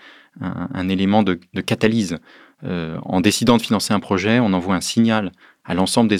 élément 0.88 1.22
de, 1.22 1.38
catalyse. 1.64 2.18
Euh, 2.64 2.98
en 3.03 3.20
décidant 3.20 3.57
de 3.57 3.62
financer 3.62 3.92
un 3.92 4.00
projet, 4.00 4.40
on 4.40 4.53
envoie 4.53 4.74
un 4.74 4.81
signal 4.81 5.33
à 5.64 5.74
l'ensemble 5.74 6.14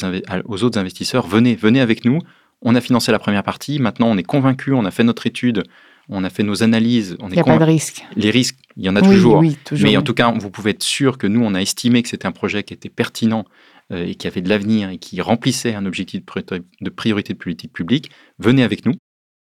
aux 0.47 0.65
autres 0.65 0.79
investisseurs 0.79 1.27
venez, 1.27 1.55
venez 1.55 1.81
avec 1.81 2.05
nous. 2.05 2.19
On 2.63 2.75
a 2.75 2.81
financé 2.81 3.13
la 3.13 3.19
première 3.19 3.43
partie. 3.43 3.79
Maintenant, 3.79 4.07
on 4.09 4.17
est 4.17 4.23
convaincu. 4.23 4.73
On 4.73 4.85
a 4.85 4.91
fait 4.91 5.05
notre 5.05 5.27
étude. 5.27 5.65
On 6.09 6.25
a 6.25 6.31
fait 6.31 6.43
nos 6.43 6.63
analyses. 6.63 7.17
il 7.21 7.29
n'y 7.29 7.39
a 7.39 7.45
pas 7.45 7.59
de 7.59 7.65
risque. 7.65 8.05
Les 8.17 8.31
risques, 8.31 8.59
il 8.77 8.85
y 8.85 8.89
en 8.89 8.97
a 8.97 9.03
toujours. 9.03 9.43
Mais 9.81 9.97
en 9.97 10.03
tout 10.03 10.15
cas, 10.15 10.33
vous 10.33 10.51
pouvez 10.51 10.73
être 10.73 10.83
sûr 10.83 11.19
que 11.19 11.27
nous, 11.27 11.43
on 11.43 11.55
a 11.55 11.61
estimé 11.61 12.03
que 12.03 12.09
c'était 12.09 12.27
un 12.27 12.33
projet 12.33 12.63
qui 12.63 12.75
était 12.75 12.91
pertinent 12.91 13.45
euh, 13.93 14.07
et 14.07 14.15
qui 14.15 14.27
avait 14.27 14.43
de 14.43 14.49
l'avenir 14.49 14.91
et 14.91 14.99
qui 14.99 15.21
remplissait 15.21 15.75
un 15.75 15.87
objectif 15.87 16.23
de 16.81 16.91
priorité 16.91 17.33
de 17.33 17.39
politique 17.39 17.73
publique. 17.73 18.11
Venez 18.39 18.63
avec 18.63 18.85
nous. 18.85 18.95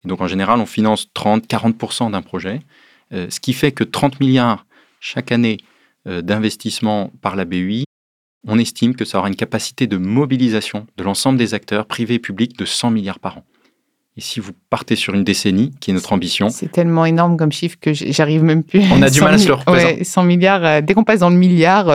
donc, 0.04 0.20
en 0.20 0.26
général, 0.26 0.60
on 0.60 0.66
finance 0.66 1.08
30, 1.14 1.46
40% 1.46 2.10
d'un 2.10 2.22
projet. 2.22 2.60
Euh, 3.12 3.28
ce 3.30 3.40
qui 3.40 3.52
fait 3.52 3.72
que 3.72 3.84
30 3.84 4.20
milliards 4.20 4.66
chaque 5.00 5.32
année 5.32 5.56
euh, 6.06 6.22
d'investissement 6.22 7.10
par 7.22 7.36
la 7.36 7.44
BUI, 7.44 7.84
on 8.46 8.58
estime 8.58 8.94
que 8.94 9.04
ça 9.04 9.18
aura 9.18 9.28
une 9.28 9.36
capacité 9.36 9.86
de 9.86 9.96
mobilisation 9.96 10.86
de 10.96 11.04
l'ensemble 11.04 11.38
des 11.38 11.54
acteurs 11.54 11.86
privés 11.86 12.14
et 12.14 12.18
publics 12.18 12.56
de 12.58 12.64
100 12.64 12.90
milliards 12.90 13.18
par 13.18 13.38
an. 13.38 13.44
Et 14.16 14.20
si 14.20 14.40
vous 14.40 14.52
partez 14.70 14.96
sur 14.96 15.14
une 15.14 15.24
décennie, 15.24 15.70
qui 15.80 15.90
est 15.90 15.94
notre 15.94 16.12
ambition. 16.12 16.48
C'est 16.50 16.70
tellement 16.70 17.06
énorme 17.06 17.36
comme 17.36 17.52
chiffre 17.52 17.76
que 17.80 17.92
j'arrive 17.92 18.42
même 18.42 18.64
plus. 18.64 18.82
On 18.92 19.00
a 19.02 19.08
du 19.08 19.20
mal 19.20 19.34
à 19.34 19.38
se 19.38 19.46
le 19.46 19.54
représenter. 19.54 20.04
100 20.04 20.24
milliards, 20.24 20.64
euh, 20.64 20.80
dès 20.80 20.94
qu'on 20.94 21.04
passe 21.04 21.20
dans 21.20 21.30
le 21.30 21.36
milliard, 21.36 21.86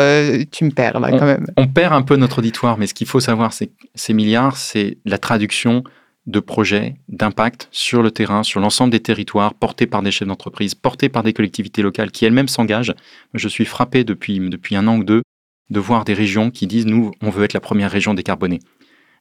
tu 0.52 0.64
me 0.64 0.72
perds 0.72 1.00
là 1.00 1.12
quand 1.12 1.26
même. 1.26 1.46
On 1.58 1.68
perd 1.68 1.94
un 1.94 2.02
peu 2.02 2.16
notre 2.16 2.40
auditoire, 2.40 2.78
mais 2.78 2.88
ce 2.88 2.94
qu'il 2.94 3.08
faut 3.08 3.20
savoir, 3.20 3.54
c'est 3.54 3.68
que 3.68 3.74
ces 3.96 4.14
milliards, 4.14 4.58
c'est 4.58 4.98
la 5.06 5.18
traduction 5.18 5.84
de 6.28 6.40
projets 6.40 6.96
d'impact 7.08 7.68
sur 7.72 8.02
le 8.02 8.12
terrain, 8.12 8.44
sur 8.44 8.60
l'ensemble 8.60 8.92
des 8.92 9.00
territoires, 9.00 9.54
portés 9.54 9.86
par 9.86 10.02
des 10.02 10.12
chefs 10.12 10.28
d'entreprise, 10.28 10.74
portés 10.74 11.10
par 11.10 11.24
des 11.24 11.34
collectivités 11.34 11.82
locales 11.82 12.12
qui 12.12 12.26
elles-mêmes 12.26 12.48
s'engagent. 12.48 12.96
Je 13.34 13.48
suis 13.48 13.66
frappé 13.66 14.04
depuis, 14.04 14.40
depuis 14.40 14.76
un 14.76 14.88
an 14.88 14.98
ou 14.98 15.04
deux 15.04 15.22
de 15.70 15.80
voir 15.80 16.06
des 16.06 16.14
régions 16.14 16.52
qui 16.52 16.68
disent 16.68 16.86
nous, 16.86 17.12
on 17.22 17.30
veut 17.30 17.44
être 17.44 17.54
la 17.54 17.60
première 17.60 17.92
région 17.92 18.14
décarbonée. 18.14 18.60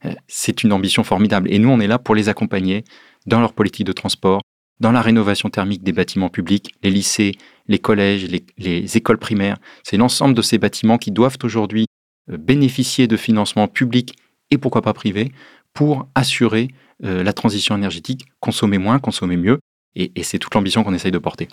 Euh, 0.05 0.15
c'est 0.29 0.63
une 0.63 0.73
ambition 0.73 1.05
formidable. 1.05 1.53
Et 1.53 1.59
nous, 1.59 1.69
on 1.69 1.81
est 1.81 1.87
là 1.87 1.99
pour 1.99 2.15
les 2.15 2.29
accompagner 2.29 2.85
dans 3.27 3.41
leur 3.41 3.53
politique 3.53 3.87
de 3.87 3.93
transport, 3.93 4.43
dans 4.81 4.93
la 4.93 5.01
rénovation 5.01 5.51
thermique 5.51 5.83
des 5.83 5.93
bâtiments 5.93 6.29
publics, 6.29 6.75
les 6.83 6.91
lycées, 6.91 7.33
les 7.69 7.79
collèges, 7.79 8.29
les, 8.29 8.45
les 8.59 8.97
écoles 8.97 9.19
primaires. 9.19 9.57
C'est 9.83 9.97
l'ensemble 9.97 10.35
de 10.35 10.43
ces 10.43 10.59
bâtiments 10.59 10.99
qui 10.99 11.11
doivent 11.11 11.39
aujourd'hui 11.43 11.87
euh, 12.31 12.37
bénéficier 12.39 13.07
de 13.07 13.17
financements 13.17 13.69
publics 13.69 14.15
et 14.51 14.59
pourquoi 14.59 14.83
pas 14.83 14.95
privés 14.95 15.33
pour 15.75 16.09
assurer 16.15 16.69
euh, 17.05 17.23
la 17.23 17.33
transition 17.33 17.77
énergétique, 17.77 18.25
consommer 18.41 18.79
moins, 18.79 18.99
consommer 18.99 19.37
mieux. 19.37 19.59
Et, 19.97 20.11
c'est 20.23 20.39
toute 20.39 20.55
l'ambition 20.55 20.83
qu'on 20.83 20.95
essaye 20.95 21.13
de 21.13 21.19
porter. 21.19 21.49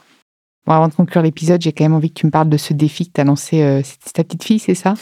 Bon, 0.66 0.74
avant 0.74 0.88
de 0.88 0.94
conclure 0.94 1.22
l'épisode, 1.22 1.62
j'ai 1.62 1.74
quand 1.74 1.84
même 1.84 1.94
envie 1.94 2.10
que 2.10 2.20
tu 2.20 2.26
me 2.26 2.32
parles 2.32 2.50
de 2.50 2.58
ce 2.58 2.74
défi 2.74 3.08
que 3.08 3.14
tu 3.14 3.22
as 3.22 3.24
lancé. 3.24 3.62
Euh, 3.62 3.82
c'est 3.84 4.14
ta 4.14 4.24
petite 4.24 4.44
fille, 4.44 4.60
c'est 4.60 4.76
ça? 4.76 4.96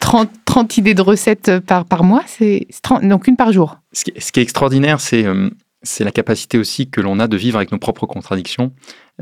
30, 0.00 0.30
30, 0.50 0.78
idées 0.78 0.94
de 0.94 1.02
recettes 1.02 1.48
euh, 1.48 1.60
par, 1.60 2.02
mois, 2.02 2.22
c'est 2.26 2.66
donc 3.02 3.28
une 3.28 3.36
par 3.36 3.52
jour. 3.52 3.78
Ce 3.92 4.04
qui, 4.04 4.10
est 4.10 4.42
extraordinaire, 4.42 5.00
c'est 5.00 5.24
c'est 5.82 6.04
la 6.04 6.10
capacité 6.10 6.58
aussi 6.58 6.90
que 6.90 7.00
l'on 7.00 7.18
a 7.20 7.26
de 7.26 7.38
vivre 7.38 7.56
avec 7.56 7.72
nos 7.72 7.78
propres 7.78 8.06
contradictions. 8.06 8.72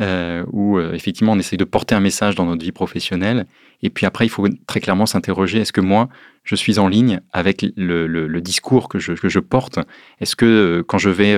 euh, 0.00 0.44
où 0.52 0.78
euh, 0.78 0.92
effectivement 0.92 1.32
on 1.32 1.38
essaye 1.38 1.58
de 1.58 1.64
porter 1.64 1.94
un 1.94 2.00
message 2.00 2.34
dans 2.34 2.46
notre 2.46 2.62
vie 2.64 2.72
professionnelle. 2.72 3.46
Et 3.82 3.90
puis 3.90 4.06
après, 4.06 4.26
il 4.26 4.28
faut 4.28 4.46
très 4.66 4.80
clairement 4.80 5.06
s'interroger, 5.06 5.58
est-ce 5.58 5.72
que 5.72 5.80
moi, 5.80 6.08
je 6.44 6.54
suis 6.54 6.78
en 6.78 6.88
ligne 6.88 7.20
avec 7.32 7.64
le, 7.76 8.40
discours 8.40 8.88
que 8.88 8.98
je, 8.98 9.12
que 9.12 9.28
je 9.28 9.40
porte? 9.40 9.78
Est-ce 10.20 10.36
que 10.36 10.84
quand 10.86 10.98
je 10.98 11.10
vais 11.10 11.36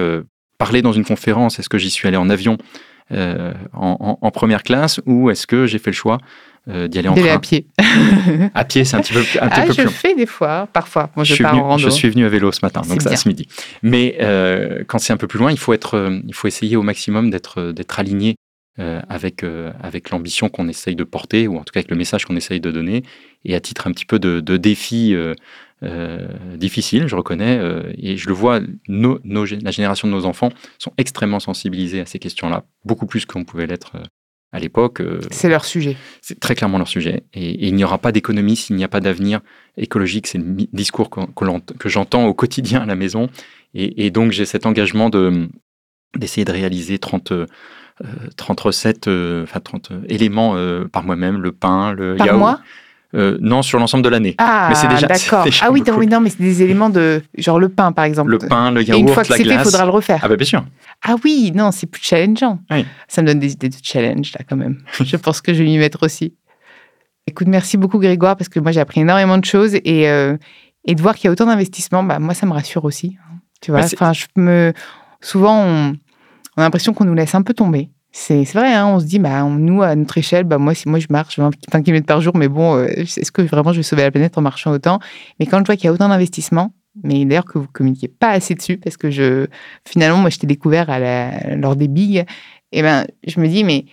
parler 0.59 0.83
dans 0.83 0.92
une 0.92 1.05
conférence, 1.05 1.59
est-ce 1.59 1.68
que 1.68 1.79
j'y 1.79 1.90
suis 1.90 2.07
allé 2.07 2.16
en 2.16 2.31
avion 2.31 2.57
en, 3.11 4.31
première 4.33 4.62
classe? 4.62 5.00
Ou 5.07 5.31
est-ce 5.31 5.46
que 5.46 5.66
j'ai 5.66 5.79
fait 5.79 5.90
le 5.90 5.96
choix 5.96 6.18
euh, 6.68 6.88
d'y 6.88 6.99
aller 6.99 7.09
en 7.09 7.14
train. 7.14 7.35
à 7.35 7.38
pied. 7.38 7.66
à 8.55 8.64
pied, 8.64 8.85
c'est 8.85 8.96
un 8.96 9.01
petit 9.01 9.14
peu, 9.14 9.25
un 9.40 9.49
ah, 9.51 9.62
peu 9.62 9.73
je 9.73 9.88
fais 9.88 10.14
des 10.14 10.27
fois, 10.27 10.68
parfois. 10.73 11.11
Moi, 11.16 11.25
je, 11.25 11.35
suis 11.35 11.44
venu, 11.44 11.61
je 11.79 11.88
suis 11.88 12.11
venu 12.11 12.27
à 12.27 12.29
vélo 12.29 12.53
ce 12.53 12.61
matin, 12.62 12.83
donc 12.87 13.01
ça, 13.01 13.16
ce 13.16 13.29
midi. 13.29 13.49
Mais 13.83 14.18
euh, 14.20 14.85
quand 14.87 14.99
c'est 14.99 15.12
un 15.12 15.16
peu 15.16 15.27
plus 15.27 15.38
loin, 15.38 15.51
il 15.51 15.59
faut, 15.59 15.73
être, 15.73 15.94
euh, 15.94 16.20
il 16.27 16.35
faut 16.35 16.49
essayer 16.49 16.77
au 16.77 16.83
maximum 16.83 17.31
d'être, 17.31 17.73
d'être 17.73 17.99
aligné 17.99 18.37
avec, 19.11 19.44
avec 19.83 20.09
l'ambition 20.09 20.49
qu'on 20.49 20.66
essaye 20.66 20.96
de 20.96 21.05
porter, 21.05 21.46
ou 21.46 21.59
en 21.59 21.64
tout 21.64 21.73
cas 21.73 21.81
avec 21.81 21.90
le 21.90 21.99
message 21.99 22.25
qu'on 22.25 22.37
essaye 22.37 22.61
de 22.61 22.70
donner. 22.70 23.03
Et 23.44 23.55
à 23.55 23.61
titre 23.61 23.87
un 23.87 23.92
petit 23.92 24.07
peu 24.07 24.18
de, 24.18 24.40
de 24.40 24.57
défi 24.57 25.14
difficile, 26.57 27.07
je 27.07 27.14
reconnais, 27.14 27.61
et 27.99 28.16
je 28.16 28.27
le 28.27 28.33
vois, 28.33 28.61
nos, 28.88 29.18
la 29.23 29.70
génération 29.70 30.09
de 30.09 30.12
nos 30.14 30.25
enfants 30.25 30.49
sont 30.79 30.92
extrêmement 30.96 31.40
sensibilisés 31.40 32.01
à 32.01 32.07
ces 32.07 32.18
questions-là, 32.18 32.64
beaucoup 32.87 33.05
plus 33.05 33.27
qu'on 33.27 33.44
pouvait 33.44 33.66
l'être 33.66 33.99
à 34.53 34.59
l'époque. 34.59 35.01
Euh, 35.01 35.21
c'est 35.31 35.49
leur 35.49 35.65
sujet. 35.65 35.97
C'est 36.23 36.39
très 36.41 36.55
clairement 36.55 36.79
leur 36.79 36.89
sujet. 36.89 37.23
Et, 37.35 37.69
il 37.69 37.75
n'y 37.75 37.85
aura 37.85 37.99
pas 37.99 38.13
d'économie 38.13 38.57
s'il 38.57 38.77
n'y 38.77 38.85
a 38.85 38.89
pas 38.89 39.01
d'avenir 39.01 39.41
écologique. 39.77 40.27
C'est 40.27 40.39
le 40.39 40.45
discours 40.73 41.11
que, 41.11 41.21
que 41.79 41.89
j'entends 41.89 42.27
au 42.27 42.35
quotidien 42.35 42.83
à 42.83 42.87
la 42.87 42.97
maison. 42.97 43.29
Et, 43.75 44.11
donc, 44.11 44.33
j'ai 44.33 44.47
cet 44.47 44.67
engagement 44.67 45.11
de, 45.11 45.49
d'essayer 46.17 46.45
de 46.45 46.51
réaliser 46.51 46.99
30, 46.99 47.33
30 48.37 48.61
recettes, 48.61 49.07
enfin 49.07 49.61
30 49.61 49.93
éléments 50.09 50.57
euh, 50.57 50.87
par 50.87 51.05
moi-même, 51.05 51.41
le 51.41 51.53
pain, 51.53 51.93
le 51.93 52.17
par 52.17 52.37
Mois? 52.37 52.61
Euh, 53.14 53.38
non, 53.40 53.62
sur 53.62 53.79
l'ensemble 53.79 54.05
de 54.05 54.09
l'année. 54.09 54.35
Ah, 54.38 54.68
mais 54.68 54.75
c'est 54.77 54.87
déjà, 54.87 55.07
d'accord. 55.09 55.44
Ah 55.62 55.70
oui, 55.73 55.83
non, 56.07 56.20
mais 56.20 56.31
c'est 56.31 56.42
des 56.42 56.62
éléments 56.62 56.90
de 56.90 57.23
genre 57.37 57.59
le 57.59 57.68
pain, 57.68 57.90
par 57.92 58.05
exemple. 58.05 58.31
Le 58.31 58.38
pain, 58.38 58.70
le 58.70 58.83
yaourt, 58.83 58.99
Et 58.99 59.01
une 59.01 59.09
fois 59.09 59.25
que 59.25 59.35
c'est 59.35 59.44
fait, 59.44 59.55
il 59.55 59.59
faudra 59.59 59.85
le 59.85 59.90
refaire. 59.90 60.20
Ah 60.23 60.29
bah 60.29 60.37
bien 60.37 60.46
sûr. 60.46 60.64
Ah 61.03 61.16
oui, 61.25 61.53
non, 61.55 61.73
c'est 61.73 61.87
plus 61.87 62.03
challengeant. 62.03 62.61
Ça 63.09 63.23
me 63.23 63.27
donne 63.27 63.40
des 63.40 63.53
idées 63.53 63.68
de 63.68 63.77
challenge 63.83 64.33
là 64.38 64.44
quand 64.49 64.57
même. 64.57 64.79
je 65.01 65.16
pense 65.16 65.40
que 65.40 65.53
je 65.53 65.59
vais 65.62 65.64
m'y 65.64 65.79
mettre 65.79 66.05
aussi. 66.05 66.35
Écoute, 67.27 67.49
merci 67.49 67.77
beaucoup 67.77 67.99
Grégoire 67.99 68.37
parce 68.37 68.49
que 68.49 68.61
moi 68.61 68.73
j'ai 68.73 68.81
appris 68.81 69.01
énormément 69.01 69.38
de 69.38 69.44
choses 69.44 69.75
et, 69.75 70.09
euh, 70.09 70.37
et 70.85 70.94
de 70.94 71.03
voir 71.03 71.14
qu'il 71.14 71.27
y 71.27 71.29
a 71.29 71.33
autant 71.33 71.46
d'investissements, 71.46 72.03
bah 72.03 72.18
moi 72.18 72.35
ça 72.35 72.46
me 72.46 72.53
rassure 72.53 72.85
aussi. 72.85 73.18
Tu 73.61 73.70
vois, 73.70 73.83
bah, 73.83 73.87
enfin 73.92 74.12
je 74.12 74.27
me 74.37 74.73
souvent 75.20 75.62
on, 75.64 75.92
on 76.57 76.61
a 76.61 76.64
l'impression 76.64 76.92
qu'on 76.92 77.05
nous 77.05 77.14
laisse 77.14 77.35
un 77.35 77.42
peu 77.42 77.55
tomber. 77.55 77.90
C'est 78.12 78.42
vrai, 78.53 78.75
hein, 78.75 78.88
on 78.88 78.99
se 78.99 79.05
dit, 79.05 79.20
bah, 79.20 79.42
nous, 79.44 79.83
à 79.83 79.94
notre 79.94 80.18
échelle, 80.18 80.44
bah, 80.44 80.59
moi, 80.59 80.75
si 80.75 80.88
moi 80.88 80.99
je 80.99 81.07
marche 81.11 81.38
20 81.38 81.83
km 81.83 82.07
par 82.07 82.20
jour, 82.20 82.37
mais 82.37 82.49
bon, 82.49 82.77
euh, 82.77 82.87
est-ce 82.87 83.31
que 83.31 83.42
vraiment 83.42 83.73
je 83.73 83.79
vais 83.79 83.83
sauver 83.85 84.03
la 84.03 84.11
planète 84.11 84.37
en 84.37 84.42
marchant 84.42 84.73
autant? 84.73 84.99
Mais 85.38 85.46
quand 85.46 85.59
je 85.59 85.64
vois 85.64 85.77
qu'il 85.77 85.85
y 85.85 85.88
a 85.88 85.92
autant 85.92 86.09
d'investissements, 86.09 86.73
mais 87.05 87.25
d'ailleurs 87.25 87.44
que 87.44 87.59
vous 87.59 87.68
communiquez 87.73 88.09
pas 88.09 88.31
assez 88.31 88.55
dessus, 88.57 88.79
parce 88.79 88.96
que 88.96 89.11
je, 89.11 89.46
finalement, 89.87 90.18
moi, 90.18 90.31
je 90.31 90.38
t'ai 90.38 90.49
découvert 90.49 90.90
à 90.90 90.99
la, 90.99 91.55
lors 91.55 91.77
des 91.77 91.87
bigs, 91.87 92.16
et 92.73 92.79
eh 92.79 92.83
ben, 92.83 93.07
je 93.27 93.38
me 93.38 93.46
dis, 93.46 93.62
mais 93.62 93.85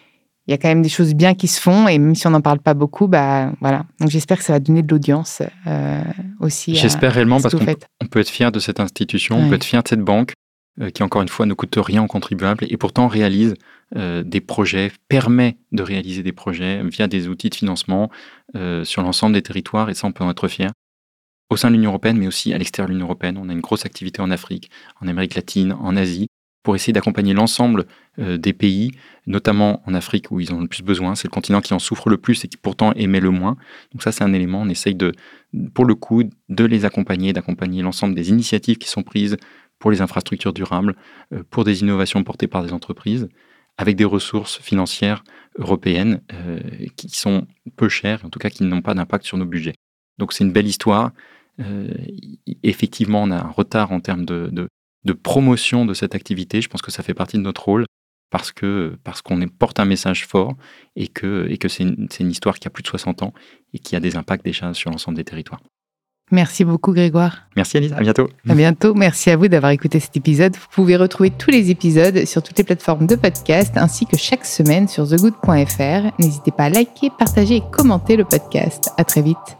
il 0.47 0.51
y 0.51 0.53
a 0.53 0.57
quand 0.57 0.69
même 0.69 0.81
des 0.81 0.89
choses 0.89 1.13
bien 1.13 1.35
qui 1.35 1.47
se 1.47 1.61
font, 1.61 1.87
et 1.87 1.99
même 1.99 2.15
si 2.15 2.25
on 2.25 2.31
n'en 2.31 2.41
parle 2.41 2.59
pas 2.59 2.73
beaucoup, 2.73 3.07
bah, 3.07 3.51
voilà. 3.61 3.85
Donc 3.99 4.09
j'espère 4.09 4.37
que 4.37 4.43
ça 4.43 4.53
va 4.53 4.59
donner 4.59 4.81
de 4.81 4.91
l'audience 4.91 5.43
euh, 5.67 6.01
aussi. 6.39 6.73
J'espère 6.73 7.13
réellement, 7.13 7.39
parce 7.39 7.53
qu'on 7.53 8.07
peut 8.09 8.19
être 8.19 8.29
fier 8.29 8.51
de 8.51 8.59
cette 8.59 8.79
institution, 8.79 9.37
on 9.37 9.49
peut 9.49 9.55
être 9.55 9.63
fier 9.63 9.83
de 9.83 9.87
cette 9.87 10.01
banque, 10.01 10.33
qui 10.93 11.03
encore 11.03 11.21
une 11.21 11.27
fois 11.27 11.45
ne 11.45 11.53
coûte 11.53 11.75
rien 11.77 12.03
aux 12.03 12.07
contribuables, 12.07 12.65
et 12.69 12.77
pourtant 12.77 13.07
réalise 13.07 13.55
euh, 13.95 14.21
des 14.21 14.41
projets, 14.41 14.91
permet 15.07 15.57
de 15.71 15.81
réaliser 15.81 16.21
des 16.21 16.33
projets 16.33 16.83
via 16.83 17.07
des 17.07 17.29
outils 17.29 17.49
de 17.49 17.55
financement 17.55 18.11
euh, 18.55 18.83
sur 18.83 19.01
l'ensemble 19.01 19.33
des 19.33 19.41
territoires, 19.41 19.89
et 19.89 19.93
ça, 19.93 20.07
on 20.07 20.11
peut 20.11 20.23
en 20.23 20.29
être 20.29 20.47
fier. 20.47 20.71
Au 21.49 21.55
sein 21.55 21.69
de 21.69 21.75
l'Union 21.75 21.91
européenne, 21.91 22.17
mais 22.17 22.27
aussi 22.27 22.53
à 22.53 22.57
l'extérieur 22.57 22.89
de 22.89 22.93
l'Union 22.93 23.05
européenne, 23.05 23.37
on 23.37 23.47
a 23.47 23.53
une 23.53 23.61
grosse 23.61 23.85
activité 23.85 24.21
en 24.21 24.29
Afrique, 24.29 24.69
en 24.99 25.07
Amérique 25.07 25.35
latine, 25.35 25.71
en 25.71 25.95
Asie, 25.95 26.27
pour 26.63 26.75
essayer 26.75 26.91
d'accompagner 26.91 27.33
l'ensemble 27.33 27.85
euh, 28.19 28.35
des 28.35 28.51
pays, 28.51 28.91
notamment 29.25 29.81
en 29.85 29.93
Afrique 29.93 30.31
où 30.31 30.41
ils 30.41 30.53
ont 30.53 30.59
le 30.59 30.67
plus 30.67 30.83
besoin. 30.83 31.15
C'est 31.15 31.29
le 31.29 31.31
continent 31.31 31.61
qui 31.61 31.73
en 31.73 31.79
souffre 31.79 32.09
le 32.09 32.17
plus 32.17 32.43
et 32.43 32.49
qui 32.49 32.57
pourtant 32.57 32.91
émet 32.91 33.21
le 33.21 33.29
moins. 33.29 33.55
Donc 33.93 34.03
ça, 34.03 34.11
c'est 34.11 34.25
un 34.25 34.33
élément. 34.33 34.63
On 34.63 34.67
essaye 34.67 34.95
de, 34.95 35.13
pour 35.73 35.85
le 35.85 35.95
coup, 35.95 36.23
de 36.49 36.65
les 36.65 36.83
accompagner, 36.83 37.31
d'accompagner 37.31 37.81
l'ensemble 37.81 38.15
des 38.15 38.31
initiatives 38.31 38.77
qui 38.77 38.89
sont 38.89 39.03
prises 39.03 39.37
pour 39.79 39.91
les 39.91 40.01
infrastructures 40.01 40.53
durables, 40.53 40.95
pour 41.49 41.63
des 41.63 41.81
innovations 41.81 42.23
portées 42.23 42.47
par 42.47 42.63
des 42.63 42.73
entreprises 42.73 43.27
avec 43.77 43.95
des 43.95 44.05
ressources 44.05 44.59
financières 44.59 45.23
européennes 45.57 46.21
euh, 46.33 46.59
qui 46.95 47.09
sont 47.09 47.47
peu 47.75 47.89
chères, 47.89 48.25
en 48.25 48.29
tout 48.29 48.39
cas 48.39 48.49
qui 48.49 48.63
n'ont 48.63 48.81
pas 48.81 48.93
d'impact 48.93 49.25
sur 49.25 49.37
nos 49.37 49.45
budgets. 49.45 49.75
Donc 50.17 50.33
c'est 50.33 50.43
une 50.43 50.51
belle 50.51 50.67
histoire. 50.67 51.11
Euh, 51.59 51.93
effectivement, 52.63 53.23
on 53.23 53.31
a 53.31 53.37
un 53.37 53.49
retard 53.49 53.91
en 53.91 53.99
termes 53.99 54.25
de, 54.25 54.67
promotion 55.23 55.85
de 55.85 55.93
cette 55.93 56.15
activité. 56.15 56.61
Je 56.61 56.67
pense 56.67 56.81
que 56.81 56.91
ça 56.91 57.03
fait 57.03 57.13
partie 57.13 57.37
de 57.37 57.43
notre 57.43 57.63
rôle 57.63 57.85
parce 58.29 58.51
parce 59.03 59.21
qu'on 59.21 59.47
porte 59.47 59.79
un 59.79 59.85
message 59.85 60.27
fort 60.27 60.55
et 60.95 61.07
que, 61.07 61.47
et 61.49 61.57
c'est 61.69 61.83
une 62.19 62.31
histoire 62.31 62.59
qui 62.59 62.67
a 62.67 62.71
plus 62.71 62.83
de 62.83 62.87
60 62.87 63.23
ans 63.23 63.33
et 63.73 63.79
qui 63.79 63.95
a 63.95 63.99
des 63.99 64.17
impacts 64.17 64.43
déjà 64.43 64.73
sur 64.73 64.91
l'ensemble 64.91 65.17
des 65.17 65.23
territoires. 65.23 65.61
Merci 66.31 66.65
beaucoup 66.65 66.91
Grégoire. 66.91 67.47
Merci 67.55 67.77
Alice, 67.77 67.93
à 67.93 68.01
bientôt. 68.01 68.29
À 68.49 68.53
bientôt, 68.53 68.93
merci 68.93 69.29
à 69.29 69.37
vous 69.37 69.47
d'avoir 69.47 69.71
écouté 69.71 69.99
cet 69.99 70.17
épisode. 70.17 70.55
Vous 70.55 70.67
pouvez 70.71 70.97
retrouver 70.97 71.29
tous 71.31 71.51
les 71.51 71.71
épisodes 71.71 72.25
sur 72.25 72.43
toutes 72.43 72.57
les 72.57 72.63
plateformes 72.63 73.07
de 73.07 73.15
podcast 73.15 73.73
ainsi 73.77 74.05
que 74.05 74.17
chaque 74.17 74.45
semaine 74.45 74.87
sur 74.87 75.07
thegood.fr. 75.07 76.11
N'hésitez 76.19 76.51
pas 76.51 76.65
à 76.65 76.69
liker, 76.69 77.11
partager 77.17 77.55
et 77.57 77.63
commenter 77.71 78.17
le 78.17 78.25
podcast. 78.25 78.91
À 78.97 79.05
très 79.05 79.21
vite. 79.21 79.57